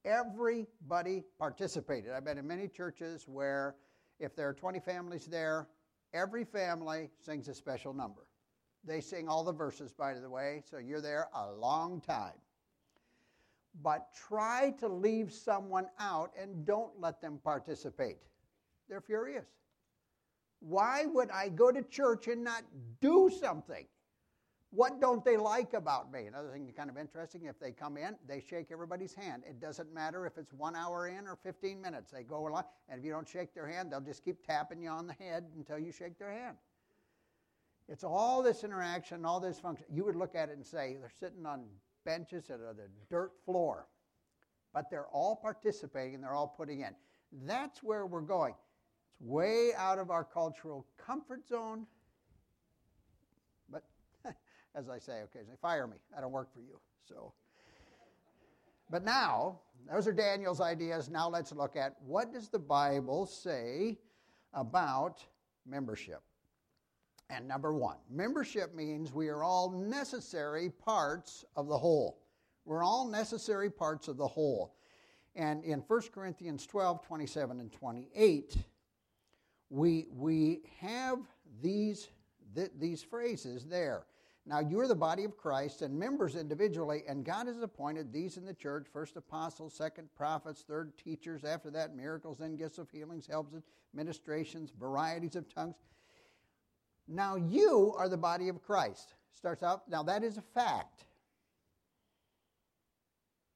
everybody 0.05 1.23
participated. 1.39 2.11
I've 2.11 2.25
been 2.25 2.37
in 2.37 2.47
many 2.47 2.67
churches 2.67 3.27
where 3.27 3.75
if 4.19 4.35
there 4.35 4.47
are 4.49 4.53
20 4.53 4.79
families 4.79 5.25
there, 5.25 5.67
every 6.13 6.43
family 6.43 7.09
sings 7.19 7.47
a 7.47 7.53
special 7.53 7.93
number. 7.93 8.21
They 8.83 9.01
sing 9.01 9.27
all 9.27 9.43
the 9.43 9.53
verses, 9.53 9.93
by 9.93 10.13
the 10.15 10.29
way, 10.29 10.63
so 10.69 10.77
you're 10.77 11.01
there 11.01 11.27
a 11.33 11.51
long 11.51 12.01
time 12.01 12.33
but 13.81 14.13
try 14.13 14.73
to 14.79 14.87
leave 14.87 15.31
someone 15.31 15.87
out 15.99 16.31
and 16.39 16.65
don't 16.65 16.99
let 16.99 17.21
them 17.21 17.39
participate. 17.43 18.17
They're 18.89 19.01
furious. 19.01 19.47
Why 20.61 21.05
would 21.05 21.29
I 21.31 21.49
go 21.49 21.71
to 21.71 21.81
church 21.83 22.27
and 22.27 22.43
not 22.43 22.63
do 23.01 23.29
something? 23.29 23.85
What 24.69 25.01
don't 25.01 25.25
they 25.25 25.35
like 25.35 25.73
about 25.73 26.13
me? 26.13 26.27
Another 26.27 26.49
thing 26.49 26.71
kind 26.77 26.89
of 26.89 26.97
interesting 26.97 27.45
if 27.45 27.59
they 27.59 27.71
come 27.71 27.97
in, 27.97 28.15
they 28.25 28.39
shake 28.39 28.67
everybody's 28.71 29.13
hand. 29.13 29.43
It 29.45 29.59
doesn't 29.59 29.93
matter 29.93 30.25
if 30.25 30.37
it's 30.37 30.53
one 30.53 30.77
hour 30.77 31.07
in 31.09 31.27
or 31.27 31.35
15 31.43 31.81
minutes. 31.81 32.11
They 32.11 32.23
go 32.23 32.47
along, 32.47 32.63
and 32.87 32.97
if 32.99 33.05
you 33.05 33.11
don't 33.11 33.27
shake 33.27 33.53
their 33.53 33.67
hand, 33.67 33.91
they'll 33.91 33.99
just 33.99 34.23
keep 34.23 34.45
tapping 34.47 34.81
you 34.81 34.89
on 34.89 35.07
the 35.07 35.13
head 35.13 35.43
until 35.57 35.77
you 35.77 35.91
shake 35.91 36.17
their 36.17 36.31
hand. 36.31 36.55
It's 37.89 38.05
all 38.05 38.41
this 38.41 38.63
interaction, 38.63 39.25
all 39.25 39.41
this 39.41 39.59
function. 39.59 39.85
You 39.93 40.05
would 40.05 40.15
look 40.15 40.35
at 40.35 40.47
it 40.47 40.55
and 40.55 40.65
say, 40.65 40.95
they're 41.01 41.11
sitting 41.19 41.45
on 41.45 41.65
benches 42.05 42.49
are 42.49 42.57
the 42.57 42.87
dirt 43.09 43.31
floor. 43.45 43.87
But 44.73 44.89
they're 44.89 45.07
all 45.07 45.35
participating, 45.35 46.15
and 46.15 46.23
they're 46.23 46.33
all 46.33 46.47
putting 46.47 46.79
in. 46.79 46.95
That's 47.45 47.83
where 47.83 48.05
we're 48.05 48.21
going. 48.21 48.55
Way 49.21 49.71
out 49.77 49.99
of 49.99 50.09
our 50.09 50.23
cultural 50.23 50.85
comfort 50.97 51.47
zone. 51.47 51.85
But 53.69 53.83
as 54.75 54.89
I 54.89 54.99
say 54.99 55.21
occasionally, 55.21 55.57
fire 55.61 55.87
me. 55.87 55.97
I 56.17 56.21
don't 56.21 56.31
work 56.31 56.51
for 56.53 56.59
you. 56.59 56.79
So 57.07 57.33
but 58.91 59.05
now, 59.05 59.61
those 59.89 60.05
are 60.05 60.11
Daniel's 60.11 60.59
ideas. 60.59 61.09
Now 61.09 61.29
let's 61.29 61.53
look 61.53 61.77
at 61.77 61.95
what 62.05 62.33
does 62.33 62.49
the 62.49 62.59
Bible 62.59 63.25
say 63.25 63.97
about 64.53 65.23
membership? 65.65 66.21
And 67.29 67.47
number 67.47 67.73
one, 67.73 67.95
membership 68.09 68.75
means 68.75 69.13
we 69.13 69.29
are 69.29 69.43
all 69.43 69.71
necessary 69.71 70.69
parts 70.69 71.45
of 71.55 71.69
the 71.69 71.77
whole. 71.77 72.19
We're 72.65 72.83
all 72.83 73.07
necessary 73.07 73.71
parts 73.71 74.09
of 74.09 74.17
the 74.17 74.27
whole. 74.27 74.75
And 75.35 75.63
in 75.63 75.79
1 75.79 76.01
Corinthians 76.13 76.67
12, 76.67 77.01
27, 77.01 77.61
and 77.61 77.71
28, 77.71 78.57
we, 79.71 80.07
we 80.13 80.59
have 80.79 81.19
these, 81.61 82.09
th- 82.53 82.71
these 82.77 83.01
phrases 83.01 83.65
there. 83.65 84.03
Now, 84.45 84.59
you're 84.59 84.87
the 84.87 84.95
body 84.95 85.23
of 85.23 85.37
Christ 85.37 85.81
and 85.81 85.97
members 85.97 86.35
individually, 86.35 87.03
and 87.07 87.23
God 87.23 87.47
has 87.47 87.61
appointed 87.61 88.11
these 88.11 88.35
in 88.37 88.45
the 88.45 88.53
church 88.53 88.87
first 88.91 89.15
apostles, 89.15 89.73
second 89.73 90.09
prophets, 90.13 90.63
third 90.67 90.97
teachers, 90.97 91.45
after 91.45 91.71
that 91.71 91.95
miracles, 91.95 92.39
then 92.39 92.57
gifts 92.57 92.79
of 92.79 92.89
healings, 92.89 93.27
helps, 93.27 93.53
administrations, 93.93 94.73
varieties 94.77 95.35
of 95.35 95.47
tongues. 95.53 95.75
Now 97.07 97.35
you 97.37 97.93
are 97.97 98.09
the 98.09 98.17
body 98.17 98.49
of 98.49 98.61
Christ. 98.61 99.13
Starts 99.31 99.63
out, 99.63 99.87
now 99.87 100.03
that 100.03 100.23
is 100.23 100.37
a 100.37 100.41
fact. 100.41 101.05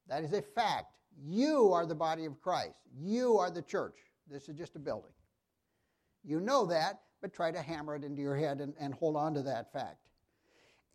That 0.08 0.24
is 0.24 0.32
a 0.32 0.42
fact. 0.42 0.94
You 1.22 1.74
are 1.74 1.86
the 1.86 1.96
body 1.96 2.26
of 2.26 2.40
Christ. 2.40 2.80
You 2.98 3.38
are 3.38 3.52
the 3.52 3.62
church. 3.62 3.98
This 4.30 4.48
is 4.48 4.56
just 4.56 4.76
a 4.76 4.80
building. 4.80 5.12
You 6.26 6.40
know 6.40 6.66
that, 6.66 7.02
but 7.22 7.34
try 7.34 7.52
to 7.52 7.62
hammer 7.62 7.96
it 7.96 8.04
into 8.04 8.22
your 8.22 8.36
head 8.36 8.60
and, 8.60 8.74
and 8.80 8.94
hold 8.94 9.16
on 9.16 9.34
to 9.36 9.44
that 9.44 9.72
fact. 9.72 10.08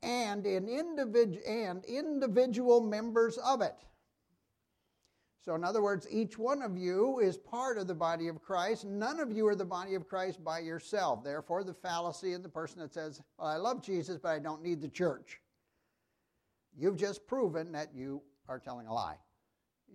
And 0.03 0.47
in 0.47 0.67
individ- 0.67 1.47
and 1.49 1.85
individual 1.85 2.81
members 2.81 3.39
of 3.39 3.61
it. 3.61 3.77
So, 5.43 5.55
in 5.55 5.65
other 5.65 5.83
words, 5.83 6.07
each 6.11 6.39
one 6.39 6.61
of 6.61 6.77
you 6.77 7.19
is 7.21 7.39
part 7.39 7.79
of 7.79 7.87
the 7.87 7.95
body 7.95 8.29
of 8.29 8.43
Christ. 8.43 8.85
None 8.85 9.21
of 9.21 9.33
you 9.33 9.47
are 9.47 9.55
the 9.55 9.65
body 9.65 9.95
of 9.95 10.07
Christ 10.07 10.45
by 10.45 10.59
yourself. 10.59 11.25
Therefore, 11.25 11.65
the 11.65 11.73
fallacy 11.73 12.35
in 12.35 12.43
the 12.43 12.49
person 12.49 12.81
that 12.81 12.93
says, 12.93 13.23
Well, 13.39 13.49
I 13.49 13.57
love 13.57 13.83
Jesus, 13.83 14.19
but 14.23 14.31
I 14.31 14.39
don't 14.39 14.63
need 14.63 14.83
the 14.83 14.89
church. 14.89 15.41
You've 16.77 16.97
just 16.97 17.27
proven 17.27 17.73
that 17.73 17.95
you 17.95 18.23
are 18.49 18.59
telling 18.59 18.87
a 18.87 18.93
lie. 18.93 19.17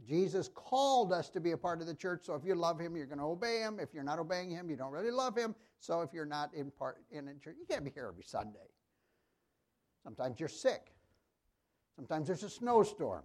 Jesus 0.03 0.49
called 0.53 1.13
us 1.13 1.29
to 1.29 1.39
be 1.39 1.51
a 1.51 1.57
part 1.57 1.81
of 1.81 1.87
the 1.87 1.93
church, 1.93 2.25
so 2.25 2.35
if 2.35 2.43
you 2.43 2.55
love 2.55 2.79
him, 2.79 2.95
you're 2.95 3.05
going 3.05 3.19
to 3.19 3.25
obey 3.25 3.59
him. 3.59 3.79
If 3.79 3.93
you're 3.93 4.03
not 4.03 4.19
obeying 4.19 4.49
him, 4.49 4.69
you 4.69 4.75
don't 4.75 4.91
really 4.91 5.11
love 5.11 5.37
him. 5.37 5.55
So 5.79 6.01
if 6.01 6.13
you're 6.13 6.25
not 6.25 6.53
in 6.53 6.71
part 6.71 6.97
in 7.11 7.27
a 7.27 7.33
church, 7.35 7.55
you 7.59 7.65
can't 7.69 7.83
be 7.83 7.91
here 7.91 8.07
every 8.11 8.23
Sunday. 8.23 8.67
Sometimes 10.03 10.39
you're 10.39 10.49
sick. 10.49 10.93
Sometimes 11.95 12.27
there's 12.27 12.43
a 12.43 12.49
snowstorm. 12.49 13.23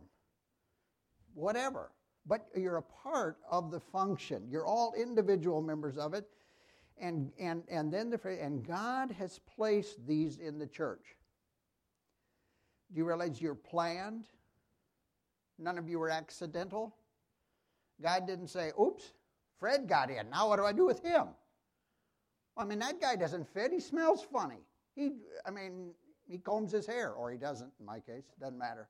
Whatever. 1.35 1.93
But 2.27 2.47
you're 2.55 2.77
a 2.77 2.83
part 2.83 3.39
of 3.51 3.71
the 3.71 3.81
function. 3.81 4.47
You're 4.49 4.67
all 4.67 4.95
individual 4.97 5.61
members 5.63 5.99
of 5.99 6.15
it. 6.15 6.27
And, 6.99 7.33
and, 7.39 7.65
and 7.71 7.93
then 7.93 8.11
the 8.11 8.21
and 8.43 8.67
God 8.67 9.11
has 9.13 9.41
placed 9.57 10.07
these 10.07 10.39
in 10.39 10.59
the 10.59 10.67
church. 10.67 11.17
Do 12.93 12.99
you 12.99 13.05
realize 13.05 13.41
you're 13.41 13.55
planned? 13.55 14.27
None 15.61 15.79
of 15.79 15.89
you 15.89 15.99
were 15.99 16.11
accidental. 16.11 16.97
God 18.03 18.27
didn't 18.27 18.49
say, 18.49 18.73
oops, 18.81 19.13
Fred 19.59 19.87
got 19.87 20.11
in. 20.11 20.31
Now 20.31 20.49
what 20.49 20.57
do 20.57 20.65
I 20.65 20.73
do 20.73 20.87
with 20.87 21.03
him? 21.05 21.29
I 22.57 22.65
mean, 22.65 22.79
that 22.81 23.01
guy 23.01 23.15
doesn't 23.15 23.47
fit. 23.47 23.71
He 23.71 23.81
smells 23.81 24.23
funny. 24.23 24.63
He, 24.95 25.13
I 25.47 25.51
mean, 25.51 25.93
he 26.27 26.39
combs 26.39 26.73
his 26.73 26.87
hair, 26.87 27.13
or 27.13 27.31
he 27.31 27.39
doesn't, 27.39 27.71
in 27.79 27.87
my 27.87 28.01
case, 28.01 28.25
doesn't 28.41 28.59
matter. 28.59 28.89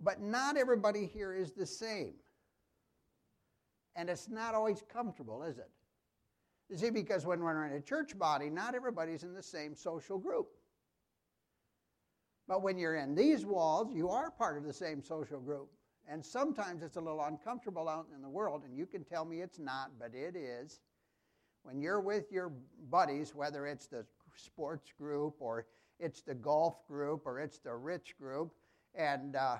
But 0.00 0.20
not 0.20 0.56
everybody 0.56 1.06
here 1.06 1.32
is 1.32 1.52
the 1.52 1.66
same. 1.66 2.14
And 3.94 4.10
it's 4.10 4.28
not 4.28 4.54
always 4.54 4.82
comfortable, 4.92 5.42
is 5.42 5.58
it? 5.58 5.70
You 6.68 6.76
see, 6.76 6.90
because 6.90 7.26
when 7.26 7.40
we're 7.40 7.66
in 7.66 7.74
a 7.74 7.80
church 7.80 8.18
body, 8.18 8.50
not 8.50 8.74
everybody's 8.74 9.22
in 9.22 9.34
the 9.34 9.42
same 9.42 9.76
social 9.76 10.18
group. 10.18 10.48
But 12.48 12.62
when 12.62 12.78
you're 12.78 12.96
in 12.96 13.14
these 13.14 13.46
walls, 13.46 13.92
you 13.94 14.08
are 14.08 14.30
part 14.30 14.56
of 14.58 14.64
the 14.64 14.72
same 14.72 15.02
social 15.02 15.40
group. 15.40 15.70
And 16.08 16.24
sometimes 16.24 16.82
it's 16.82 16.96
a 16.96 17.00
little 17.00 17.22
uncomfortable 17.22 17.88
out 17.88 18.06
in 18.14 18.22
the 18.22 18.28
world, 18.28 18.62
and 18.64 18.76
you 18.76 18.86
can 18.86 19.04
tell 19.04 19.24
me 19.24 19.40
it's 19.40 19.58
not, 19.58 19.92
but 19.98 20.14
it 20.14 20.36
is. 20.36 20.80
When 21.62 21.80
you're 21.80 22.00
with 22.00 22.32
your 22.32 22.52
buddies, 22.90 23.34
whether 23.34 23.66
it's 23.66 23.86
the 23.86 24.04
sports 24.36 24.92
group 24.98 25.36
or 25.38 25.66
it's 26.00 26.22
the 26.22 26.34
golf 26.34 26.84
group 26.88 27.22
or 27.24 27.38
it's 27.38 27.58
the 27.58 27.74
rich 27.74 28.16
group, 28.18 28.52
and 28.96 29.36
uh, 29.36 29.58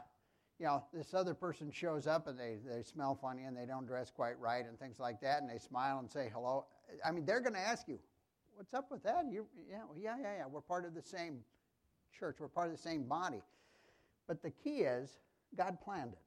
you 0.58 0.66
know 0.66 0.84
this 0.92 1.14
other 1.14 1.34
person 1.34 1.70
shows 1.70 2.08
up 2.08 2.26
and 2.26 2.38
they, 2.38 2.58
they 2.68 2.82
smell 2.82 3.14
funny 3.14 3.44
and 3.44 3.56
they 3.56 3.66
don't 3.66 3.86
dress 3.86 4.10
quite 4.10 4.38
right 4.40 4.66
and 4.66 4.78
things 4.80 4.98
like 4.98 5.20
that, 5.20 5.40
and 5.42 5.48
they 5.48 5.58
smile 5.58 6.00
and 6.00 6.10
say 6.10 6.28
hello. 6.32 6.66
I 7.04 7.12
mean, 7.12 7.24
they're 7.24 7.40
going 7.40 7.54
to 7.54 7.60
ask 7.60 7.86
you, 7.86 8.00
"What's 8.56 8.74
up 8.74 8.90
with 8.90 9.04
that?" 9.04 9.24
You, 9.30 9.46
yeah, 9.70 9.82
yeah, 9.96 10.16
yeah, 10.20 10.36
yeah. 10.38 10.46
We're 10.50 10.60
part 10.60 10.84
of 10.84 10.94
the 10.94 11.02
same 11.02 11.38
church. 12.18 12.36
We're 12.38 12.48
part 12.48 12.68
of 12.68 12.72
the 12.72 12.82
same 12.82 13.04
body. 13.04 13.42
But 14.26 14.42
the 14.42 14.50
key 14.50 14.80
is 14.80 15.10
God 15.56 15.78
planned 15.80 16.12
it. 16.12 16.18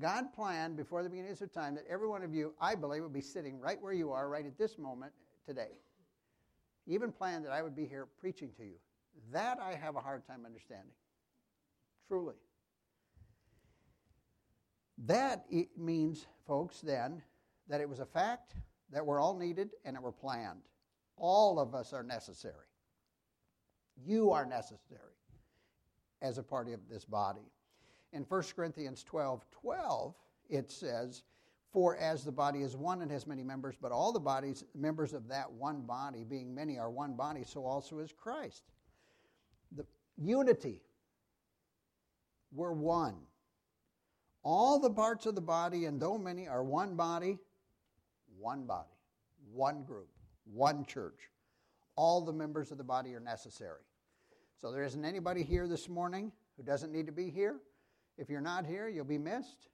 God 0.00 0.32
planned 0.32 0.76
before 0.76 1.02
the 1.02 1.08
beginning 1.08 1.32
of 1.32 1.52
time 1.52 1.74
that 1.74 1.84
every 1.88 2.06
one 2.06 2.22
of 2.22 2.34
you, 2.34 2.52
I 2.60 2.74
believe, 2.74 3.02
would 3.02 3.12
be 3.12 3.20
sitting 3.20 3.58
right 3.58 3.80
where 3.80 3.92
you 3.92 4.12
are 4.12 4.28
right 4.28 4.46
at 4.46 4.58
this 4.58 4.78
moment 4.78 5.12
today. 5.46 5.70
He 6.86 6.94
even 6.94 7.10
planned 7.10 7.44
that 7.44 7.52
I 7.52 7.62
would 7.62 7.74
be 7.74 7.86
here 7.86 8.06
preaching 8.20 8.50
to 8.58 8.64
you. 8.64 8.76
That 9.32 9.58
I 9.60 9.74
have 9.74 9.96
a 9.96 10.00
hard 10.00 10.26
time 10.26 10.44
understanding. 10.46 10.92
Truly. 12.06 12.34
That 15.06 15.46
means, 15.76 16.26
folks, 16.46 16.80
then, 16.80 17.22
that 17.68 17.80
it 17.80 17.88
was 17.88 18.00
a 18.00 18.06
fact 18.06 18.54
that 18.92 19.04
we're 19.04 19.20
all 19.20 19.36
needed 19.36 19.70
and 19.84 19.96
that 19.96 20.02
we're 20.02 20.12
planned. 20.12 20.62
All 21.16 21.58
of 21.58 21.74
us 21.74 21.92
are 21.92 22.02
necessary. 22.02 22.67
You 24.06 24.32
are 24.32 24.46
necessary 24.46 25.00
as 26.22 26.38
a 26.38 26.42
part 26.42 26.68
of 26.68 26.80
this 26.90 27.04
body. 27.04 27.52
In 28.12 28.22
1 28.22 28.42
Corinthians 28.56 29.02
12 29.04 29.44
12, 29.50 30.14
it 30.48 30.70
says, 30.70 31.22
For 31.72 31.96
as 31.96 32.24
the 32.24 32.32
body 32.32 32.62
is 32.62 32.76
one 32.76 33.02
and 33.02 33.10
has 33.10 33.26
many 33.26 33.42
members, 33.42 33.76
but 33.80 33.92
all 33.92 34.12
the 34.12 34.20
bodies, 34.20 34.64
members 34.74 35.12
of 35.12 35.28
that 35.28 35.50
one 35.50 35.82
body, 35.82 36.24
being 36.24 36.54
many, 36.54 36.78
are 36.78 36.90
one 36.90 37.14
body, 37.14 37.44
so 37.44 37.64
also 37.64 37.98
is 37.98 38.12
Christ. 38.12 38.62
The 39.76 39.84
unity. 40.16 40.82
We're 42.52 42.72
one. 42.72 43.16
All 44.42 44.78
the 44.80 44.90
parts 44.90 45.26
of 45.26 45.34
the 45.34 45.42
body, 45.42 45.84
and 45.84 46.00
though 46.00 46.16
many, 46.16 46.48
are 46.48 46.64
one 46.64 46.96
body, 46.96 47.38
one 48.38 48.64
body, 48.64 48.96
one 49.52 49.82
group, 49.82 50.08
one 50.44 50.86
church. 50.86 51.28
All 51.96 52.22
the 52.22 52.32
members 52.32 52.70
of 52.70 52.78
the 52.78 52.84
body 52.84 53.14
are 53.14 53.20
necessary. 53.20 53.82
So 54.60 54.72
there 54.72 54.82
isn't 54.82 55.04
anybody 55.04 55.44
here 55.44 55.68
this 55.68 55.88
morning 55.88 56.32
who 56.56 56.64
doesn't 56.64 56.92
need 56.92 57.06
to 57.06 57.12
be 57.12 57.30
here. 57.30 57.60
If 58.16 58.28
you're 58.28 58.40
not 58.40 58.66
here, 58.66 58.88
you'll 58.88 59.04
be 59.04 59.16
missed, 59.16 59.68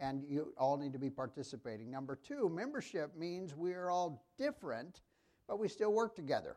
and 0.00 0.24
you 0.28 0.52
all 0.58 0.76
need 0.76 0.92
to 0.94 0.98
be 0.98 1.10
participating. 1.10 1.92
Number 1.92 2.16
two, 2.16 2.48
membership 2.48 3.16
means 3.16 3.54
we 3.54 3.72
are 3.72 3.88
all 3.88 4.26
different, 4.36 5.02
but 5.46 5.60
we 5.60 5.68
still 5.68 5.92
work 5.92 6.16
together. 6.16 6.56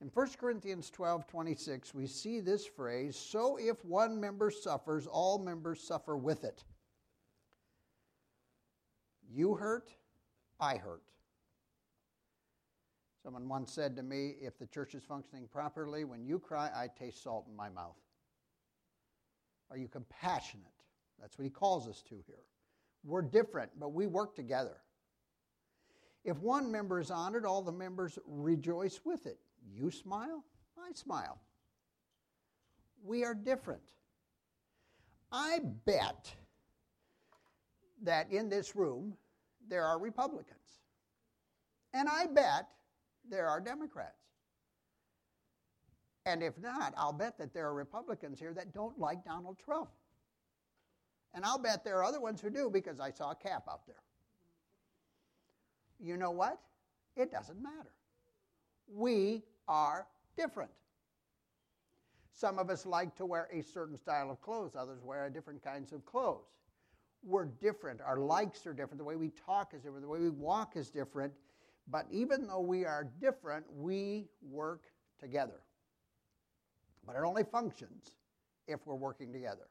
In 0.00 0.08
1 0.14 0.28
Corinthians 0.38 0.90
12 0.90 1.26
26, 1.26 1.92
we 1.92 2.06
see 2.06 2.38
this 2.38 2.64
phrase 2.64 3.16
so 3.16 3.56
if 3.56 3.84
one 3.84 4.20
member 4.20 4.48
suffers, 4.52 5.08
all 5.08 5.38
members 5.38 5.82
suffer 5.82 6.16
with 6.16 6.44
it. 6.44 6.62
You 9.28 9.54
hurt, 9.54 9.90
I 10.60 10.76
hurt. 10.76 11.02
Someone 13.24 13.48
once 13.48 13.72
said 13.72 13.96
to 13.96 14.02
me, 14.02 14.34
if 14.42 14.58
the 14.58 14.66
church 14.66 14.94
is 14.94 15.02
functioning 15.02 15.48
properly, 15.50 16.04
when 16.04 16.26
you 16.26 16.38
cry, 16.38 16.70
I 16.76 16.88
taste 16.88 17.22
salt 17.22 17.46
in 17.48 17.56
my 17.56 17.70
mouth. 17.70 17.96
Are 19.70 19.78
you 19.78 19.88
compassionate? 19.88 20.66
That's 21.18 21.38
what 21.38 21.44
he 21.44 21.50
calls 21.50 21.88
us 21.88 22.02
to 22.10 22.16
here. 22.26 22.44
We're 23.02 23.22
different, 23.22 23.70
but 23.80 23.94
we 23.94 24.06
work 24.06 24.36
together. 24.36 24.76
If 26.22 26.36
one 26.40 26.70
member 26.70 27.00
is 27.00 27.10
honored, 27.10 27.46
all 27.46 27.62
the 27.62 27.72
members 27.72 28.18
rejoice 28.26 29.00
with 29.06 29.24
it. 29.24 29.38
You 29.74 29.90
smile, 29.90 30.44
I 30.78 30.92
smile. 30.92 31.40
We 33.02 33.24
are 33.24 33.34
different. 33.34 33.82
I 35.32 35.60
bet 35.86 36.34
that 38.02 38.30
in 38.30 38.50
this 38.50 38.76
room 38.76 39.16
there 39.66 39.84
are 39.84 39.98
Republicans. 39.98 40.58
And 41.94 42.06
I 42.06 42.26
bet 42.26 42.68
there 43.30 43.48
are 43.48 43.60
Democrats. 43.60 44.24
And 46.26 46.42
if 46.42 46.58
not, 46.58 46.94
I'll 46.96 47.12
bet 47.12 47.36
that 47.38 47.52
there 47.52 47.66
are 47.66 47.74
Republicans 47.74 48.38
here 48.38 48.54
that 48.54 48.72
don't 48.72 48.98
like 48.98 49.24
Donald 49.24 49.58
Trump. 49.62 49.90
And 51.34 51.44
I'll 51.44 51.58
bet 51.58 51.84
there 51.84 51.98
are 51.98 52.04
other 52.04 52.20
ones 52.20 52.40
who 52.40 52.48
do 52.48 52.70
because 52.70 53.00
I 53.00 53.10
saw 53.10 53.32
a 53.32 53.34
cap 53.34 53.64
out 53.70 53.86
there. 53.86 53.96
You 56.00 56.16
know 56.16 56.30
what? 56.30 56.60
It 57.16 57.30
doesn't 57.30 57.62
matter. 57.62 57.92
We 58.88 59.42
are 59.68 60.06
different. 60.36 60.70
Some 62.32 62.58
of 62.58 62.70
us 62.70 62.84
like 62.84 63.14
to 63.16 63.26
wear 63.26 63.48
a 63.52 63.62
certain 63.62 63.96
style 63.96 64.30
of 64.30 64.40
clothes, 64.40 64.74
others 64.76 65.02
wear 65.02 65.28
different 65.30 65.62
kinds 65.62 65.92
of 65.92 66.04
clothes. 66.04 66.48
We're 67.22 67.46
different. 67.46 68.00
Our 68.00 68.18
likes 68.18 68.66
are 68.66 68.74
different. 68.74 68.98
The 68.98 69.04
way 69.04 69.16
we 69.16 69.30
talk 69.30 69.72
is 69.72 69.82
different. 69.82 70.02
The 70.02 70.08
way 70.08 70.18
we 70.18 70.30
walk 70.30 70.76
is 70.76 70.90
different. 70.90 71.32
But 71.88 72.06
even 72.10 72.46
though 72.46 72.60
we 72.60 72.84
are 72.84 73.08
different, 73.20 73.66
we 73.72 74.28
work 74.42 74.84
together. 75.20 75.60
But 77.06 77.16
it 77.16 77.22
only 77.24 77.44
functions 77.44 78.12
if 78.66 78.80
we're 78.86 78.94
working 78.94 79.32
together. 79.32 79.68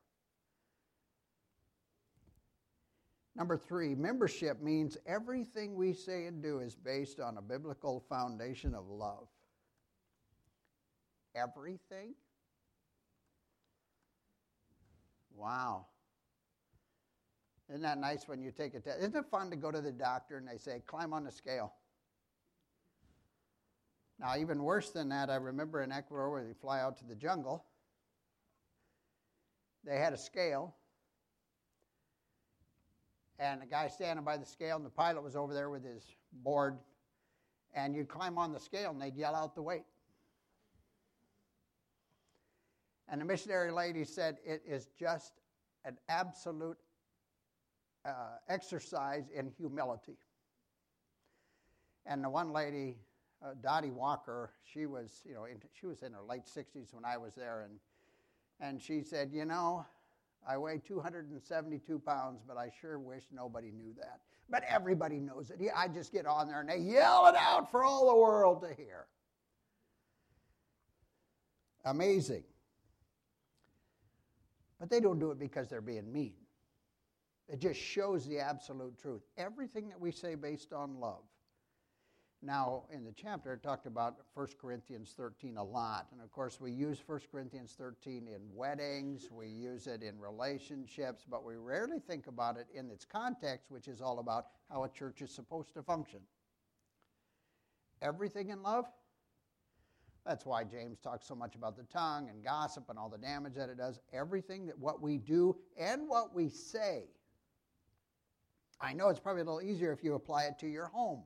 Number 3.36 3.58
three, 3.58 3.96
membership 3.96 4.62
means 4.62 4.96
everything 5.08 5.75
we 5.75 5.93
say 5.93 6.25
and 6.25 6.43
do 6.43 6.60
is 6.60 6.75
based 6.75 7.20
on 7.20 7.38
a 7.38 7.41
biblical 7.41 8.05
foundation 8.08 8.75
of 8.75 8.88
love. 8.88 9.27
Everything? 11.36 12.13
Wow. 15.36 15.88
Isn't 17.70 17.82
that 17.82 17.98
nice 17.98 18.27
when 18.27 18.39
you 18.39 18.51
take 18.51 18.75
a 18.75 18.79
test? 18.79 19.00
Isn't 19.00 19.15
it 19.15 19.25
fun 19.32 19.50
to 19.50 19.55
go 19.55 19.72
to 19.72 19.82
the 19.82 19.91
doctor 19.91 20.38
and 20.38 20.48
they 20.48 20.58
say, 20.58 20.84
climb 20.86 21.12
on 21.12 21.24
the 21.24 21.32
scale? 21.32 21.74
Now, 24.20 24.38
even 24.38 24.63
worse 24.63 24.91
than 24.91 25.10
that, 25.10 25.29
I 25.29 25.36
remember 25.36 25.82
in 25.82 25.91
Ecuador 25.91 26.32
where 26.32 26.43
they 26.43 26.53
fly 26.53 26.79
out 26.79 26.98
to 26.98 27.05
the 27.05 27.15
jungle, 27.15 27.65
they 29.84 29.98
had 29.98 30.13
a 30.13 30.17
scale. 30.17 30.75
And 33.39 33.62
the 33.62 33.65
guy 33.65 33.88
standing 33.88 34.24
by 34.24 34.38
the 34.38 34.46
scale, 34.46 34.77
and 34.77 34.86
the 34.86 34.89
pilot 34.89 35.24
was 35.24 35.36
over 35.36 35.53
there 35.53 35.70
with 35.70 35.84
his 35.84 36.03
board. 36.32 36.77
And 37.74 37.96
you'd 37.96 38.08
climb 38.08 38.38
on 38.38 38.53
the 38.53 38.60
scale, 38.60 38.91
and 38.91 39.01
they'd 39.01 39.15
yell 39.15 39.36
out 39.36 39.55
the 39.55 39.62
weight. 39.62 39.84
And 43.10 43.20
the 43.20 43.25
missionary 43.25 43.72
lady 43.72 44.05
said, 44.05 44.38
It 44.46 44.62
is 44.65 44.88
just 44.98 45.34
an 45.84 45.98
absolute 46.08 46.77
uh, 48.05 48.38
exercise 48.48 49.29
in 49.36 49.51
humility. 49.58 50.17
And 52.05 52.24
the 52.24 52.29
one 52.29 52.51
lady 52.51 52.98
uh, 53.43 53.53
Dottie 53.62 53.91
Walker, 53.91 54.51
she 54.63 54.85
was, 54.85 55.21
you 55.25 55.33
know, 55.33 55.45
in, 55.45 55.57
she 55.73 55.85
was 55.85 56.01
in 56.01 56.13
her 56.13 56.23
late 56.27 56.45
60s 56.45 56.93
when 56.93 57.05
I 57.05 57.17
was 57.17 57.35
there, 57.35 57.62
and 57.62 57.79
and 58.59 58.81
she 58.81 59.01
said, 59.01 59.31
you 59.33 59.45
know, 59.45 59.85
I 60.47 60.57
weigh 60.57 60.81
272 60.85 62.00
pounds, 62.00 62.41
but 62.47 62.57
I 62.57 62.71
sure 62.81 63.00
wish 63.00 63.23
nobody 63.31 63.71
knew 63.71 63.93
that. 64.00 64.21
But 64.50 64.63
everybody 64.67 65.19
knows 65.19 65.50
it. 65.50 65.59
I 65.75 65.88
just 65.88 66.12
get 66.12 66.25
on 66.25 66.47
there 66.47 66.62
and 66.62 66.69
they 66.69 66.77
yell 66.77 67.27
it 67.27 67.35
out 67.38 67.71
for 67.71 67.83
all 67.83 68.09
the 68.09 68.15
world 68.15 68.62
to 68.62 68.73
hear. 68.73 69.05
Amazing. 71.85 72.43
But 74.79 74.89
they 74.89 75.00
don't 75.00 75.19
do 75.19 75.31
it 75.31 75.39
because 75.39 75.69
they're 75.69 75.81
being 75.81 76.12
mean. 76.12 76.33
It 77.47 77.59
just 77.59 77.79
shows 77.79 78.25
the 78.25 78.39
absolute 78.39 78.97
truth. 78.97 79.21
Everything 79.38 79.89
that 79.89 80.00
we 80.00 80.12
say 80.12 80.35
based 80.35 80.73
on 80.73 81.00
love. 81.00 81.23
Now, 82.45 82.83
in 82.91 83.05
the 83.05 83.13
chapter, 83.13 83.53
it 83.53 83.63
talked 83.63 83.85
about 83.85 84.17
1 84.33 84.47
Corinthians 84.59 85.13
13 85.15 85.55
a 85.55 85.63
lot. 85.63 86.07
And 86.12 86.21
of 86.21 86.29
course, 86.29 86.59
we 86.59 86.71
use 86.71 87.01
1 87.05 87.21
Corinthians 87.31 87.73
13 87.77 88.27
in 88.27 88.41
weddings, 88.53 89.29
we 89.31 89.47
use 89.47 89.88
it 89.88 90.03
in 90.03 90.19
relationships, 90.19 91.23
but 91.29 91.45
we 91.45 91.55
rarely 91.55 92.00
think 92.00 92.27
about 92.27 92.57
it 92.57 92.67
in 92.73 92.89
its 92.89 93.05
context, 93.05 93.71
which 93.71 93.88
is 93.88 94.01
all 94.01 94.19
about 94.19 94.47
how 94.69 94.83
a 94.83 94.89
church 94.89 95.21
is 95.21 95.31
supposed 95.31 95.73
to 95.75 95.83
function. 95.83 96.19
Everything 98.01 98.50
in 98.50 98.62
love. 98.62 98.85
That's 100.25 100.45
why 100.45 100.65
James 100.65 101.00
talks 101.00 101.25
so 101.25 101.35
much 101.35 101.55
about 101.55 101.77
the 101.77 101.83
tongue 101.83 102.27
and 102.29 102.43
gossip 102.43 102.89
and 102.89 103.00
all 103.00 103.09
the 103.09 103.17
damage 103.17 103.53
that 103.55 103.69
it 103.69 103.77
does. 103.77 104.00
Everything 104.12 104.65
that 104.65 104.77
what 104.77 105.01
we 105.01 105.17
do 105.17 105.55
and 105.77 106.09
what 106.09 106.35
we 106.35 106.50
say. 106.50 107.05
I 108.81 108.91
know 108.91 109.07
it's 109.07 109.19
probably 109.19 109.43
a 109.43 109.45
little 109.45 109.62
easier 109.62 109.93
if 109.93 110.03
you 110.03 110.15
apply 110.15 110.43
it 110.45 110.59
to 110.59 110.67
your 110.67 110.88
home 110.88 111.23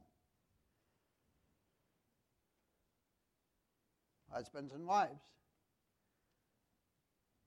husbands 4.38 4.74
and 4.74 4.86
wives. 4.86 5.24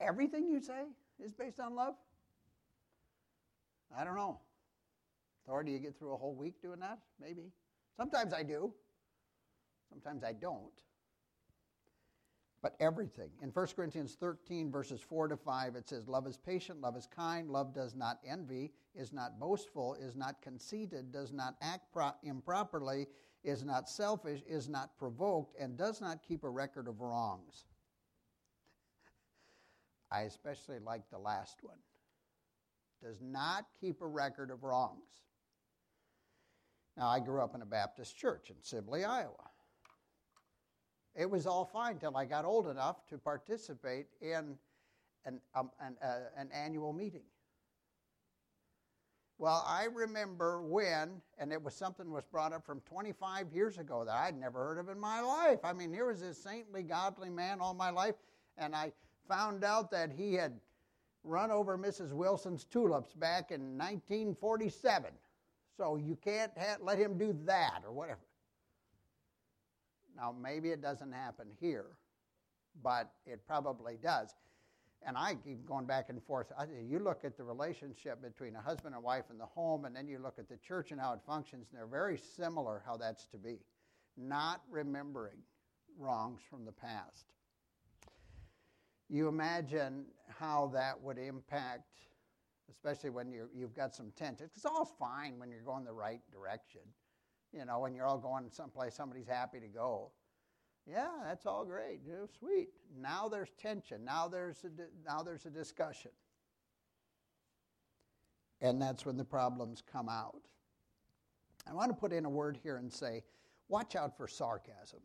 Everything 0.01 0.47
you 0.47 0.61
say 0.61 0.83
is 1.23 1.31
based 1.31 1.59
on 1.59 1.75
love? 1.75 1.95
I 3.97 4.03
don't 4.03 4.15
know. 4.15 4.39
Or 5.47 5.63
do 5.63 5.71
you 5.71 5.79
get 5.79 5.97
through 5.97 6.13
a 6.13 6.17
whole 6.17 6.35
week 6.35 6.61
doing 6.61 6.79
that? 6.79 6.99
Maybe. 7.19 7.51
Sometimes 7.95 8.33
I 8.33 8.43
do. 8.43 8.73
Sometimes 9.89 10.23
I 10.23 10.33
don't. 10.33 10.71
But 12.61 12.75
everything. 12.79 13.31
In 13.41 13.49
1 13.49 13.67
Corinthians 13.75 14.15
13, 14.19 14.71
verses 14.71 15.01
4 15.01 15.29
to 15.29 15.37
5, 15.37 15.75
it 15.75 15.89
says, 15.89 16.07
Love 16.07 16.27
is 16.27 16.37
patient, 16.37 16.79
love 16.79 16.95
is 16.95 17.07
kind, 17.07 17.49
love 17.49 17.73
does 17.73 17.95
not 17.95 18.19
envy, 18.25 18.71
is 18.93 19.11
not 19.11 19.39
boastful, 19.39 19.95
is 19.95 20.15
not 20.15 20.41
conceited, 20.41 21.11
does 21.11 21.33
not 21.33 21.55
act 21.61 21.91
pro- 21.91 22.11
improperly, 22.21 23.07
is 23.43 23.63
not 23.63 23.89
selfish, 23.89 24.41
is 24.47 24.69
not 24.69 24.95
provoked, 24.97 25.55
and 25.59 25.75
does 25.75 26.01
not 26.01 26.21
keep 26.21 26.43
a 26.43 26.49
record 26.49 26.87
of 26.87 27.01
wrongs. 27.01 27.65
I 30.11 30.21
especially 30.21 30.79
like 30.79 31.09
the 31.09 31.17
last 31.17 31.57
one. 31.63 31.77
Does 33.01 33.21
not 33.21 33.65
keep 33.79 34.01
a 34.01 34.07
record 34.07 34.51
of 34.51 34.63
wrongs. 34.63 35.23
Now, 36.97 37.07
I 37.07 37.19
grew 37.19 37.41
up 37.41 37.55
in 37.55 37.61
a 37.61 37.65
Baptist 37.65 38.17
church 38.17 38.49
in 38.49 38.57
Sibley, 38.61 39.05
Iowa. 39.05 39.50
It 41.15 41.29
was 41.29 41.45
all 41.45 41.65
fine 41.65 41.97
till 41.97 42.15
I 42.15 42.25
got 42.25 42.45
old 42.45 42.67
enough 42.67 43.05
to 43.07 43.17
participate 43.17 44.07
in 44.21 44.57
an, 45.25 45.39
um, 45.53 45.71
an, 45.79 45.97
uh, 46.01 46.19
an 46.37 46.49
annual 46.53 46.93
meeting. 46.93 47.23
Well, 49.37 49.65
I 49.67 49.85
remember 49.85 50.61
when, 50.61 51.19
and 51.39 51.51
it 51.51 51.61
was 51.61 51.73
something 51.73 52.11
was 52.11 52.25
brought 52.25 52.53
up 52.53 52.63
from 52.63 52.79
25 52.81 53.51
years 53.51 53.79
ago 53.79 54.05
that 54.05 54.13
I'd 54.13 54.39
never 54.39 54.59
heard 54.59 54.77
of 54.77 54.87
in 54.87 54.99
my 54.99 55.19
life. 55.19 55.59
I 55.63 55.73
mean, 55.73 55.91
here 55.91 56.05
was 56.05 56.21
this 56.21 56.37
saintly, 56.37 56.83
godly 56.83 57.29
man 57.29 57.59
all 57.59 57.73
my 57.73 57.89
life, 57.89 58.15
and 58.57 58.75
I 58.75 58.91
found 59.27 59.63
out 59.63 59.89
that 59.91 60.11
he 60.11 60.35
had 60.35 60.53
run 61.23 61.51
over 61.51 61.77
Mrs. 61.77 62.13
Wilson's 62.13 62.65
tulips 62.65 63.13
back 63.13 63.51
in 63.51 63.77
1947. 63.77 65.11
So 65.75 65.95
you 65.95 66.17
can't 66.23 66.51
let 66.79 66.99
him 66.99 67.17
do 67.17 67.35
that 67.45 67.81
or 67.83 67.91
whatever. 67.91 68.19
Now, 70.21 70.33
maybe 70.39 70.69
it 70.69 70.81
doesn't 70.81 71.11
happen 71.11 71.47
here, 71.59 71.97
but 72.81 73.11
it 73.25 73.45
probably 73.45 73.97
does 74.01 74.33
and 75.05 75.17
I 75.17 75.35
keep 75.35 75.65
going 75.65 75.85
back 75.85 76.09
and 76.09 76.21
forth. 76.23 76.47
I, 76.57 76.65
you 76.87 76.99
look 76.99 77.25
at 77.25 77.35
the 77.37 77.43
relationship 77.43 78.21
between 78.21 78.55
a 78.55 78.61
husband 78.61 78.93
and 78.93 79.03
wife 79.03 79.25
in 79.31 79.37
the 79.37 79.45
home, 79.45 79.85
and 79.85 79.95
then 79.95 80.07
you 80.07 80.19
look 80.19 80.37
at 80.37 80.47
the 80.47 80.57
church 80.57 80.91
and 80.91 81.01
how 81.01 81.13
it 81.13 81.19
functions, 81.25 81.67
and 81.71 81.79
they're 81.79 81.87
very 81.87 82.17
similar 82.17 82.83
how 82.85 82.97
that's 82.97 83.25
to 83.27 83.37
be. 83.37 83.59
Not 84.17 84.61
remembering 84.69 85.37
wrongs 85.97 86.41
from 86.49 86.65
the 86.65 86.71
past. 86.71 87.33
You 89.09 89.27
imagine 89.27 90.05
how 90.39 90.71
that 90.73 91.01
would 91.01 91.17
impact, 91.17 91.89
especially 92.69 93.09
when 93.09 93.31
you 93.31 93.49
you've 93.53 93.75
got 93.75 93.93
some 93.93 94.11
tension. 94.15 94.49
It's 94.55 94.65
all 94.65 94.85
fine 94.85 95.37
when 95.37 95.49
you're 95.49 95.61
going 95.61 95.83
the 95.83 95.91
right 95.91 96.21
direction. 96.31 96.81
You 97.53 97.65
know, 97.65 97.79
when 97.79 97.93
you're 97.93 98.05
all 98.05 98.17
going 98.17 98.49
someplace 98.49 98.95
somebody's 98.95 99.27
happy 99.27 99.59
to 99.59 99.67
go. 99.67 100.11
Yeah, 100.87 101.09
that's 101.25 101.45
all 101.45 101.65
great. 101.65 101.99
Sweet. 102.39 102.69
Now 102.97 103.27
there's 103.27 103.49
tension. 103.61 104.03
Now 104.03 104.27
there's 104.27 104.63
a, 104.63 104.69
now 105.05 105.21
there's 105.21 105.45
a 105.45 105.49
discussion. 105.49 106.11
And 108.61 108.81
that's 108.81 109.05
when 109.05 109.17
the 109.17 109.25
problems 109.25 109.83
come 109.91 110.07
out. 110.07 110.41
I 111.69 111.73
want 111.73 111.89
to 111.91 111.95
put 111.95 112.13
in 112.13 112.25
a 112.25 112.29
word 112.29 112.57
here 112.61 112.77
and 112.77 112.91
say, 112.91 113.23
watch 113.67 113.95
out 113.95 114.17
for 114.17 114.27
sarcasm. 114.27 114.99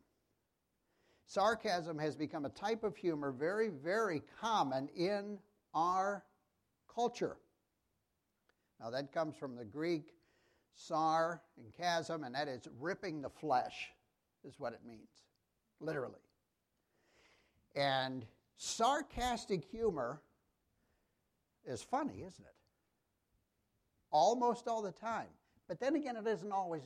Sarcasm 1.27 1.99
has 1.99 2.17
become 2.17 2.45
a 2.45 2.51
type 2.51 2.85
of 2.85 2.97
humor 2.97 3.33
very, 3.33 3.69
very 3.69 4.23
common 4.41 4.89
in 4.97 5.39
our 5.75 6.25
culture. 6.93 7.37
Now, 8.81 8.91
that 8.91 9.13
comes 9.13 9.37
from 9.37 9.57
the 9.57 9.65
Greek 9.65 10.13
sar 10.77 11.43
and 11.57 11.73
chasm, 11.73 12.23
and 12.23 12.35
that 12.35 12.49
is 12.49 12.69
ripping 12.79 13.23
the 13.23 13.31
flesh, 13.31 13.91
is 14.45 14.55
what 14.59 14.73
it 14.73 14.81
means 14.87 15.09
literally. 15.81 16.21
And 17.75 18.25
sarcastic 18.57 19.65
humor 19.65 20.21
is 21.67 21.83
funny, 21.83 22.23
isn't 22.27 22.45
it? 22.45 22.55
Almost 24.11 24.69
all 24.69 24.83
the 24.83 24.93
time. 24.93 25.29
But 25.69 25.81
then 25.81 25.97
again, 25.97 26.17
it 26.17 26.27
isn't 26.27 26.53
always 26.53 26.83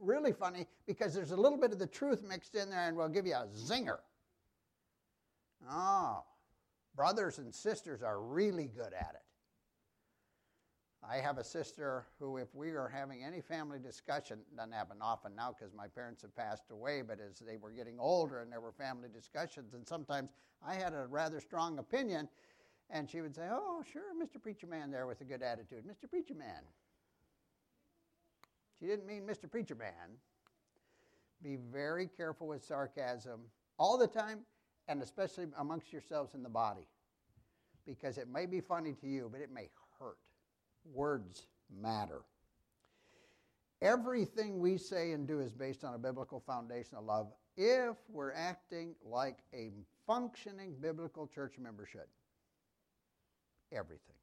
really 0.00 0.32
funny 0.32 0.66
because 0.86 1.14
there's 1.14 1.32
a 1.32 1.36
little 1.36 1.58
bit 1.58 1.72
of 1.72 1.78
the 1.78 1.86
truth 1.86 2.22
mixed 2.26 2.54
in 2.54 2.70
there 2.70 2.88
and 2.88 2.96
we'll 2.96 3.08
give 3.08 3.26
you 3.26 3.34
a 3.34 3.46
zinger. 3.54 3.98
Oh, 5.70 6.24
brothers 6.96 7.38
and 7.38 7.54
sisters 7.54 8.02
are 8.02 8.20
really 8.20 8.66
good 8.66 8.92
at 8.94 9.12
it. 9.14 9.22
I 11.08 11.16
have 11.16 11.38
a 11.38 11.44
sister 11.44 12.06
who, 12.18 12.36
if 12.36 12.54
we 12.54 12.70
are 12.70 12.88
having 12.88 13.24
any 13.24 13.40
family 13.40 13.78
discussion, 13.80 14.38
doesn't 14.56 14.72
happen 14.72 14.98
often 15.00 15.34
now 15.34 15.54
because 15.56 15.74
my 15.74 15.88
parents 15.88 16.22
have 16.22 16.34
passed 16.36 16.70
away, 16.70 17.02
but 17.02 17.18
as 17.18 17.40
they 17.40 17.56
were 17.56 17.72
getting 17.72 17.98
older 17.98 18.40
and 18.40 18.52
there 18.52 18.60
were 18.60 18.72
family 18.72 19.08
discussions, 19.12 19.74
and 19.74 19.86
sometimes 19.86 20.30
I 20.64 20.74
had 20.74 20.92
a 20.92 21.06
rather 21.08 21.40
strong 21.40 21.78
opinion, 21.78 22.28
and 22.88 23.10
she 23.10 23.20
would 23.20 23.34
say, 23.34 23.48
Oh, 23.50 23.82
sure, 23.92 24.14
Mr. 24.14 24.40
Preacher 24.40 24.68
Man 24.68 24.92
there 24.92 25.06
with 25.06 25.20
a 25.22 25.24
good 25.24 25.42
attitude. 25.42 25.84
Mr. 25.84 26.08
Preacher 26.08 26.34
Man. 26.34 26.62
She 28.78 28.86
didn't 28.86 29.06
mean 29.06 29.22
Mr. 29.26 29.50
Preacher 29.50 29.74
Man. 29.74 30.18
Be 31.42 31.56
very 31.56 32.06
careful 32.06 32.46
with 32.46 32.64
sarcasm 32.64 33.40
all 33.76 33.98
the 33.98 34.06
time, 34.06 34.40
and 34.86 35.02
especially 35.02 35.46
amongst 35.58 35.92
yourselves 35.92 36.34
in 36.34 36.44
the 36.44 36.48
body, 36.48 36.86
because 37.84 38.18
it 38.18 38.28
may 38.28 38.46
be 38.46 38.60
funny 38.60 38.92
to 38.92 39.08
you, 39.08 39.28
but 39.32 39.40
it 39.40 39.52
may 39.52 39.68
hurt. 39.98 40.18
Words 40.84 41.46
matter. 41.70 42.22
Everything 43.80 44.60
we 44.60 44.76
say 44.76 45.12
and 45.12 45.26
do 45.26 45.40
is 45.40 45.52
based 45.52 45.84
on 45.84 45.94
a 45.94 45.98
biblical 45.98 46.40
foundation 46.40 46.96
of 46.96 47.04
love 47.04 47.32
if 47.56 47.96
we're 48.08 48.32
acting 48.32 48.94
like 49.04 49.38
a 49.52 49.70
functioning 50.06 50.74
biblical 50.80 51.26
church 51.26 51.58
member 51.58 51.84
should. 51.84 52.00
Everything. 53.72 54.14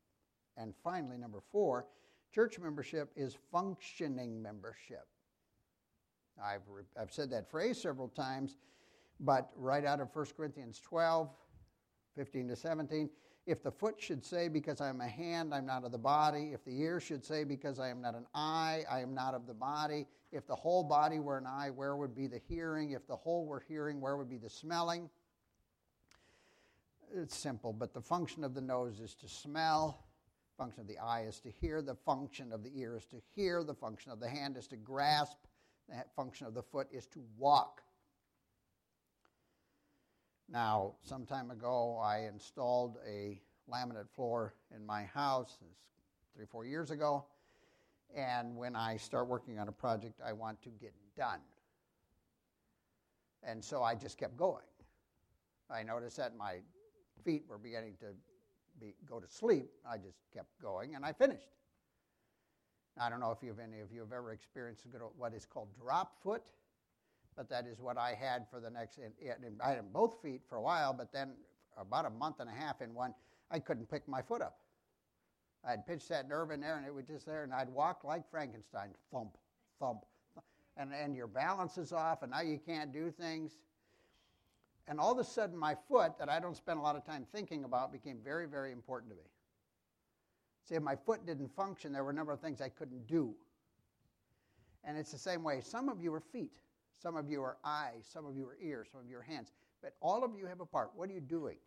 And 0.58 0.74
finally, 0.84 1.18
number 1.18 1.42
four, 1.52 1.88
church 2.34 2.60
membership 2.60 3.12
is 3.16 3.38
functioning 3.52 4.42
membership. 4.42 5.08
I've, 6.42 6.62
I've 7.00 7.12
said 7.12 7.30
that 7.32 7.50
phrase 7.50 7.82
several 7.82 8.08
times, 8.08 8.56
but 9.20 9.50
right 9.56 9.86
out 9.86 10.00
of 10.00 10.10
1 10.14 10.26
Corinthians 10.38 10.80
12, 10.80 11.30
15 12.16 12.48
to 12.48 12.56
17, 12.56 13.10
if 13.50 13.64
the 13.64 13.72
foot 13.72 13.96
should 13.98 14.24
say, 14.24 14.48
Because 14.48 14.80
I 14.80 14.90
am 14.90 15.02
a 15.02 15.08
hand, 15.08 15.54
I'm 15.54 15.66
not 15.66 15.84
of 15.84 15.92
the 15.92 15.98
body. 15.98 16.52
If 16.54 16.64
the 16.64 16.80
ear 16.80 17.00
should 17.00 17.26
say, 17.26 17.44
Because 17.44 17.80
I 17.80 17.90
am 17.90 18.00
not 18.00 18.14
an 18.14 18.28
eye, 18.36 18.84
I 18.90 19.00
am 19.00 19.16
not 19.16 19.34
of 19.34 19.48
the 19.48 19.56
body. 19.56 20.06
If 20.32 20.46
the 20.46 20.56
whole 20.56 20.84
body 20.84 21.20
were 21.20 21.38
an 21.38 21.48
eye, 21.48 21.72
where 21.72 21.96
would 21.96 22.16
be 22.16 22.28
the 22.28 22.40
hearing? 22.48 22.92
If 22.92 23.08
the 23.08 23.16
whole 23.16 23.48
were 23.48 23.64
hearing, 23.68 24.00
where 24.00 24.18
would 24.18 24.30
be 24.30 24.38
the 24.38 24.50
smelling? 24.50 25.10
It's 27.16 27.36
simple, 27.36 27.74
but 27.74 27.92
the 27.92 28.02
function 28.02 28.44
of 28.44 28.54
the 28.54 28.62
nose 28.62 29.00
is 29.00 29.16
to 29.16 29.28
smell. 29.28 30.06
Function 30.56 30.82
of 30.82 30.88
the 30.88 31.00
eye 31.00 31.26
is 31.28 31.40
to 31.40 31.50
hear. 31.50 31.82
The 31.82 31.96
function 31.96 32.52
of 32.52 32.64
the 32.64 32.72
ear 32.78 32.98
is 32.98 33.06
to 33.08 33.16
hear. 33.34 33.64
The 33.64 33.74
function 33.74 34.12
of 34.12 34.20
the 34.20 34.30
hand 34.30 34.58
is 34.58 34.68
to 34.68 34.78
grasp. 34.78 35.38
The 35.88 36.04
function 36.16 36.46
of 36.46 36.54
the 36.54 36.62
foot 36.62 36.88
is 36.92 37.08
to 37.08 37.24
walk. 37.36 37.82
Now, 40.52 40.94
some 41.04 41.26
time 41.26 41.52
ago, 41.52 42.00
I 42.04 42.26
installed 42.26 42.98
a 43.08 43.40
laminate 43.72 44.10
floor 44.16 44.56
in 44.76 44.84
my 44.84 45.04
house, 45.04 45.60
three, 46.36 46.46
four 46.46 46.66
years 46.66 46.90
ago. 46.90 47.26
And 48.16 48.56
when 48.56 48.76
I 48.76 48.98
start 48.98 49.28
working 49.28 49.60
on 49.60 49.68
a 49.68 49.72
project, 49.72 50.20
I 50.26 50.34
want 50.34 50.60
to 50.64 50.70
get 50.70 50.94
done. 51.16 51.40
And 53.44 53.64
so 53.64 53.84
I 53.84 53.94
just 53.94 54.18
kept 54.18 54.38
going. 54.38 54.64
I 55.70 55.84
noticed 55.84 56.18
that 56.18 56.36
my 56.36 56.58
feet 57.24 57.44
were 57.48 57.60
beginning 57.60 57.94
to 58.00 58.08
be, 58.80 58.96
go 59.08 59.20
to 59.20 59.28
sleep. 59.30 59.70
I 59.88 59.98
just 59.98 60.18
kept 60.34 60.60
going, 60.60 60.96
and 60.96 61.06
I 61.06 61.14
finished. 61.14 61.50
I 63.00 63.10
don't 63.10 63.20
know 63.20 63.32
if 63.32 63.44
you've, 63.44 63.60
any 63.60 63.82
of 63.82 63.92
you 63.92 64.00
have 64.02 64.12
ever 64.12 64.32
experienced 64.32 64.86
what 65.16 65.34
is 65.34 65.46
called 65.46 65.70
drop 65.80 66.22
foot, 66.24 66.42
but 67.36 67.50
that 67.50 67.66
is 67.66 67.80
what 67.80 67.98
I 67.98 68.14
had 68.20 68.46
for 68.50 68.60
the 68.60 68.70
next. 68.70 69.00
I 69.64 69.70
had 69.70 69.94
both 69.94 70.22
feet 70.22 70.42
for 70.48 70.56
a 70.56 70.62
while, 70.62 70.94
but 70.94 71.12
then 71.12 71.32
about 71.78 72.06
a 72.06 72.10
month 72.10 72.40
and 72.40 72.50
a 72.50 72.54
half 72.54 72.82
in 72.82 72.94
one, 72.94 73.14
I 73.52 73.60
couldn't 73.60 73.90
pick 73.90 74.08
my 74.08 74.22
foot 74.22 74.42
up. 74.42 74.60
I'd 75.68 75.86
pitch 75.86 76.08
that 76.08 76.28
nerve 76.28 76.52
in 76.52 76.62
there, 76.62 76.78
and 76.78 76.86
it 76.86 76.94
was 76.94 77.06
just 77.06 77.26
there, 77.26 77.44
and 77.44 77.54
I'd 77.54 77.70
walk 77.70 78.04
like 78.04 78.30
Frankenstein, 78.30 78.90
thump, 79.12 79.38
thump, 79.80 80.06
and, 80.78 80.92
and 80.94 81.16
your 81.16 81.28
balance 81.28 81.78
is 81.78 81.92
off, 81.92 82.22
and 82.24 82.32
now 82.32 82.42
you 82.42 82.60
can't 82.66 82.94
do 82.94 83.12
things. 83.12 83.58
And 84.88 85.00
all 85.00 85.12
of 85.12 85.20
a 85.20 85.24
sudden, 85.24 85.58
my 85.58 85.76
foot, 85.88 86.18
that 86.18 86.30
I 86.30 86.40
don't 86.40 86.56
spend 86.56 86.80
a 86.80 86.82
lot 86.82 86.96
of 86.96 87.06
time 87.06 87.26
thinking 87.32 87.64
about, 87.64 87.92
became 87.92 88.20
very, 88.24 88.48
very 88.48 88.72
important 88.72 89.12
to 89.12 89.18
me. 89.18 89.24
See, 90.68 90.76
if 90.76 90.82
my 90.82 90.96
foot 90.96 91.26
didn't 91.26 91.54
function, 91.56 91.92
there 91.92 92.04
were 92.04 92.12
a 92.12 92.14
number 92.14 92.32
of 92.32 92.40
things 92.40 92.62
I 92.62 92.70
couldn't 92.70 93.08
do. 93.08 93.36
And 94.84 94.98
it's 94.98 95.12
the 95.12 95.18
same 95.18 95.44
way. 95.44 95.62
Some 95.62 95.90
of 95.90 96.02
you 96.02 96.14
are 96.14 96.22
feet, 96.22 96.60
some 97.02 97.16
of 97.16 97.30
you 97.30 97.42
are 97.42 97.58
eyes, 97.64 98.06
some 98.12 98.26
of 98.26 98.36
you 98.36 98.46
are 98.48 98.58
ears, 98.62 98.88
some 98.92 99.02
of 99.02 99.10
you 99.10 99.18
are 99.18 99.22
hands. 99.22 99.52
But 99.82 99.94
all 100.02 100.24
of 100.24 100.32
you 100.38 100.46
have 100.46 100.60
a 100.60 100.66
part. 100.66 100.92
What 100.96 101.10
are 101.10 101.14
you 101.14 101.22
doing? 101.22 101.58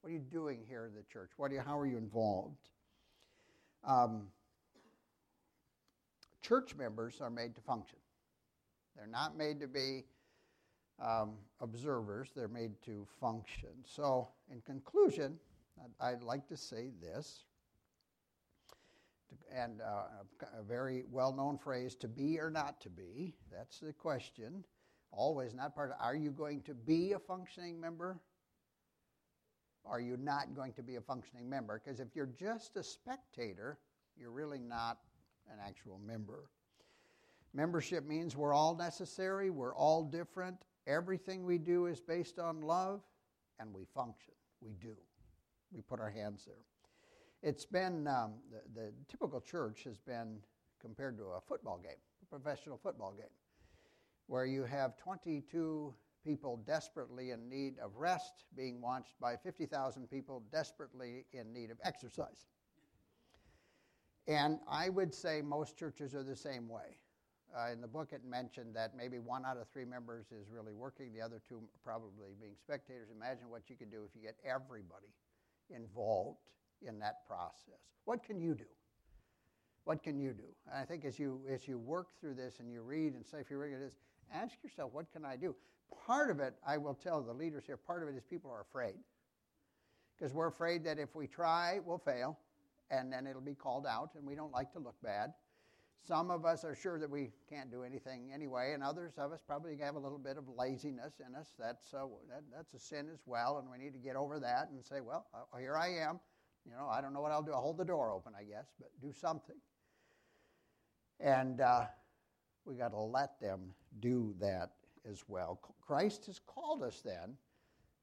What 0.00 0.10
are 0.10 0.12
you 0.12 0.18
doing 0.18 0.60
here 0.68 0.86
in 0.86 0.94
the 0.94 1.04
church? 1.10 1.30
What 1.36 1.50
are 1.50 1.54
you, 1.54 1.60
how 1.60 1.78
are 1.78 1.86
you 1.86 1.96
involved? 1.96 2.68
Um, 3.86 4.26
church 6.42 6.74
members 6.76 7.20
are 7.20 7.30
made 7.30 7.54
to 7.54 7.60
function. 7.60 7.98
They're 8.96 9.06
not 9.06 9.36
made 9.36 9.60
to 9.60 9.68
be 9.68 10.04
um, 11.02 11.34
observers, 11.60 12.30
they're 12.34 12.48
made 12.48 12.72
to 12.84 13.06
function. 13.20 13.70
So, 13.84 14.28
in 14.50 14.60
conclusion, 14.60 15.38
I'd, 16.00 16.12
I'd 16.12 16.22
like 16.22 16.46
to 16.48 16.56
say 16.56 16.90
this, 17.02 17.44
and 19.54 19.80
uh, 19.80 20.04
a 20.58 20.62
very 20.62 21.04
well 21.10 21.32
known 21.32 21.58
phrase 21.58 21.94
to 21.96 22.08
be 22.08 22.38
or 22.38 22.50
not 22.50 22.80
to 22.82 22.90
be. 22.90 23.34
That's 23.52 23.80
the 23.80 23.92
question. 23.92 24.64
Always 25.12 25.54
not 25.54 25.74
part 25.74 25.90
of 25.90 25.96
are 26.00 26.16
you 26.16 26.30
going 26.30 26.62
to 26.62 26.74
be 26.74 27.12
a 27.12 27.18
functioning 27.18 27.80
member? 27.80 28.18
Are 29.86 30.00
you 30.00 30.16
not 30.16 30.54
going 30.54 30.72
to 30.74 30.82
be 30.82 30.96
a 30.96 31.00
functioning 31.00 31.48
member? 31.48 31.80
Because 31.82 32.00
if 32.00 32.08
you're 32.14 32.26
just 32.26 32.76
a 32.76 32.82
spectator, 32.82 33.78
you're 34.16 34.30
really 34.30 34.58
not 34.58 34.98
an 35.50 35.58
actual 35.64 36.00
member. 36.04 36.48
Membership 37.52 38.06
means 38.06 38.36
we're 38.36 38.54
all 38.54 38.74
necessary, 38.74 39.50
we're 39.50 39.74
all 39.74 40.02
different. 40.02 40.56
Everything 40.86 41.44
we 41.44 41.58
do 41.58 41.86
is 41.86 42.00
based 42.00 42.38
on 42.38 42.60
love, 42.60 43.02
and 43.60 43.72
we 43.72 43.84
function. 43.94 44.34
We 44.60 44.72
do. 44.74 44.96
We 45.72 45.80
put 45.82 46.00
our 46.00 46.10
hands 46.10 46.44
there. 46.44 46.64
It's 47.44 47.66
been, 47.66 48.08
um, 48.08 48.36
the, 48.50 48.62
the 48.74 48.92
typical 49.06 49.38
church 49.38 49.84
has 49.84 49.98
been 49.98 50.38
compared 50.80 51.18
to 51.18 51.24
a 51.24 51.40
football 51.46 51.76
game, 51.76 52.00
a 52.22 52.26
professional 52.26 52.78
football 52.82 53.12
game, 53.12 53.26
where 54.28 54.46
you 54.46 54.64
have 54.64 54.96
22 54.96 55.92
people 56.24 56.62
desperately 56.66 57.32
in 57.32 57.50
need 57.50 57.78
of 57.80 57.96
rest 57.96 58.46
being 58.56 58.80
watched 58.80 59.20
by 59.20 59.36
50,000 59.36 60.08
people 60.08 60.42
desperately 60.50 61.26
in 61.34 61.52
need 61.52 61.70
of 61.70 61.76
exercise. 61.84 62.46
And 64.26 64.58
I 64.66 64.88
would 64.88 65.14
say 65.14 65.42
most 65.42 65.76
churches 65.76 66.14
are 66.14 66.24
the 66.24 66.34
same 66.34 66.66
way. 66.66 66.96
Uh, 67.54 67.72
in 67.72 67.82
the 67.82 67.86
book, 67.86 68.14
it 68.14 68.24
mentioned 68.24 68.74
that 68.74 68.96
maybe 68.96 69.18
one 69.18 69.44
out 69.44 69.58
of 69.58 69.68
three 69.68 69.84
members 69.84 70.32
is 70.32 70.48
really 70.50 70.72
working, 70.72 71.12
the 71.12 71.20
other 71.20 71.42
two 71.46 71.60
probably 71.84 72.32
being 72.40 72.54
spectators. 72.58 73.08
Imagine 73.14 73.50
what 73.50 73.68
you 73.68 73.76
could 73.76 73.90
do 73.90 74.02
if 74.08 74.16
you 74.16 74.22
get 74.22 74.36
everybody 74.46 75.12
involved 75.68 76.38
in 76.86 76.98
that 77.00 77.26
process. 77.26 77.80
What 78.04 78.22
can 78.24 78.40
you 78.40 78.54
do? 78.54 78.64
What 79.84 80.02
can 80.02 80.18
you 80.18 80.32
do? 80.32 80.44
And 80.70 80.78
I 80.78 80.84
think 80.84 81.04
as 81.04 81.18
you 81.18 81.40
as 81.48 81.68
you 81.68 81.78
work 81.78 82.08
through 82.20 82.34
this 82.34 82.60
and 82.60 82.70
you 82.70 82.82
read 82.82 83.14
and 83.14 83.24
say 83.24 83.38
if 83.38 83.50
you 83.50 83.58
read 83.58 83.74
this, 83.80 83.94
ask 84.32 84.54
yourself, 84.62 84.92
what 84.92 85.12
can 85.12 85.24
I 85.24 85.36
do? 85.36 85.54
Part 86.06 86.30
of 86.30 86.40
it, 86.40 86.54
I 86.66 86.78
will 86.78 86.94
tell 86.94 87.22
the 87.22 87.32
leaders 87.32 87.64
here, 87.66 87.76
part 87.76 88.02
of 88.02 88.08
it 88.08 88.16
is 88.16 88.24
people 88.24 88.50
are 88.50 88.62
afraid. 88.62 88.94
Because 90.16 90.32
we're 90.32 90.48
afraid 90.48 90.84
that 90.84 90.98
if 90.98 91.14
we 91.14 91.26
try, 91.26 91.80
we'll 91.84 91.98
fail, 91.98 92.38
and 92.90 93.12
then 93.12 93.26
it'll 93.26 93.42
be 93.42 93.54
called 93.54 93.86
out, 93.86 94.10
and 94.16 94.26
we 94.26 94.34
don't 94.34 94.52
like 94.52 94.72
to 94.72 94.78
look 94.78 94.96
bad. 95.02 95.34
Some 96.06 96.30
of 96.30 96.44
us 96.44 96.64
are 96.64 96.74
sure 96.74 96.98
that 96.98 97.10
we 97.10 97.30
can't 97.48 97.70
do 97.70 97.82
anything 97.82 98.30
anyway, 98.32 98.72
and 98.74 98.82
others 98.82 99.12
of 99.18 99.32
us 99.32 99.40
probably 99.46 99.76
have 99.78 99.94
a 99.94 99.98
little 99.98 100.18
bit 100.18 100.36
of 100.36 100.44
laziness 100.56 101.14
in 101.26 101.34
us. 101.34 101.54
That's, 101.58 101.94
uh, 101.94 102.06
that, 102.28 102.42
that's 102.54 102.74
a 102.74 102.78
sin 102.78 103.08
as 103.12 103.20
well, 103.26 103.58
and 103.58 103.70
we 103.70 103.82
need 103.82 103.92
to 103.94 103.98
get 103.98 104.14
over 104.14 104.38
that 104.38 104.68
and 104.70 104.84
say, 104.84 105.00
well, 105.00 105.26
uh, 105.34 105.56
here 105.58 105.76
I 105.76 105.88
am. 106.08 106.20
You 106.64 106.72
know, 106.72 106.88
I 106.88 107.00
don't 107.00 107.12
know 107.12 107.20
what 107.20 107.32
I'll 107.32 107.42
do. 107.42 107.52
I'll 107.52 107.60
hold 107.60 107.78
the 107.78 107.84
door 107.84 108.10
open, 108.10 108.32
I 108.38 108.44
guess, 108.44 108.66
but 108.78 108.90
do 109.00 109.12
something. 109.12 109.56
And 111.20 111.60
uh, 111.60 111.86
we 112.64 112.74
got 112.74 112.90
to 112.90 113.00
let 113.00 113.38
them 113.40 113.74
do 114.00 114.34
that 114.40 114.70
as 115.08 115.22
well. 115.28 115.60
Christ 115.86 116.26
has 116.26 116.38
called 116.38 116.82
us 116.82 117.02
then, 117.04 117.36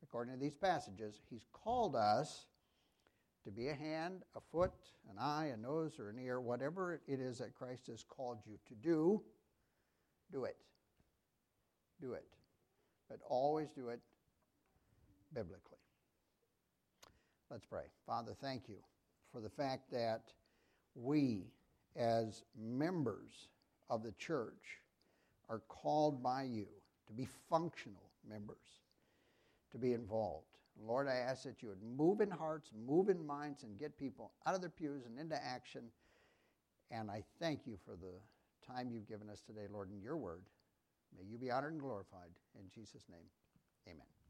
according 0.04 0.36
to 0.36 0.40
these 0.40 0.54
passages, 0.54 1.22
He's 1.30 1.46
called 1.52 1.96
us 1.96 2.46
to 3.44 3.52
be 3.52 3.70
a 3.70 3.74
hand, 3.74 4.22
a 4.36 4.40
foot, 4.52 4.74
an 5.10 5.18
eye, 5.20 5.52
a 5.54 5.58
nose, 5.58 5.98
or 6.00 6.10
an 6.10 6.20
ear, 6.20 6.40
whatever 6.40 7.02
it 7.08 7.20
is 7.20 7.40
that 7.40 7.56
Christ 7.56 7.88
has 7.88 8.04
called 8.04 8.38
you 8.46 8.58
to 8.68 8.76
do, 8.76 9.22
do 10.32 10.46
it. 10.46 10.58
Do 12.00 12.14
it. 12.14 12.26
But 13.10 13.20
always 13.28 13.70
do 13.72 13.90
it 13.90 14.00
biblically. 15.34 15.81
Let's 17.52 17.66
pray. 17.66 17.84
Father, 18.08 18.32
thank 18.42 18.70
you 18.70 18.78
for 19.34 19.42
the 19.42 19.50
fact 19.50 19.92
that 19.92 20.22
we, 20.96 21.44
as 21.98 22.44
members 22.58 23.50
of 23.90 24.04
the 24.04 24.14
church, 24.14 24.80
are 25.50 25.62
called 25.68 26.24
by 26.24 26.44
you 26.44 26.68
to 27.08 27.14
be 27.14 27.28
functional 27.50 28.10
members, 28.28 28.56
to 29.74 29.78
be 29.78 29.92
involved. 29.92 30.46
Lord, 30.82 31.10
I 31.10 31.16
ask 31.16 31.44
that 31.44 31.62
you 31.62 31.68
would 31.68 31.84
move 31.84 32.22
in 32.22 32.32
hearts, 32.32 32.72
move 32.88 33.10
in 33.10 33.28
minds, 33.28 33.64
and 33.64 33.78
get 33.78 33.98
people 33.98 34.32
out 34.46 34.56
of 34.56 34.62
their 34.62 34.70
pews 34.70 35.06
and 35.06 35.20
into 35.20 35.36
action. 35.36 35.82
And 36.90 37.12
I 37.12 37.22
thank 37.42 37.68
you 37.68 37.78
for 37.86 37.98
the 37.98 38.14
time 38.66 38.90
you've 38.90 39.10
given 39.10 39.30
us 39.30 39.42
today, 39.42 39.68
Lord, 39.70 39.90
in 39.92 40.02
your 40.02 40.16
word. 40.16 40.44
May 41.18 41.26
you 41.30 41.38
be 41.38 41.52
honored 41.52 41.74
and 41.74 41.82
glorified. 41.82 42.32
In 42.58 42.70
Jesus' 42.74 43.04
name, 43.10 43.28
amen. 43.90 44.21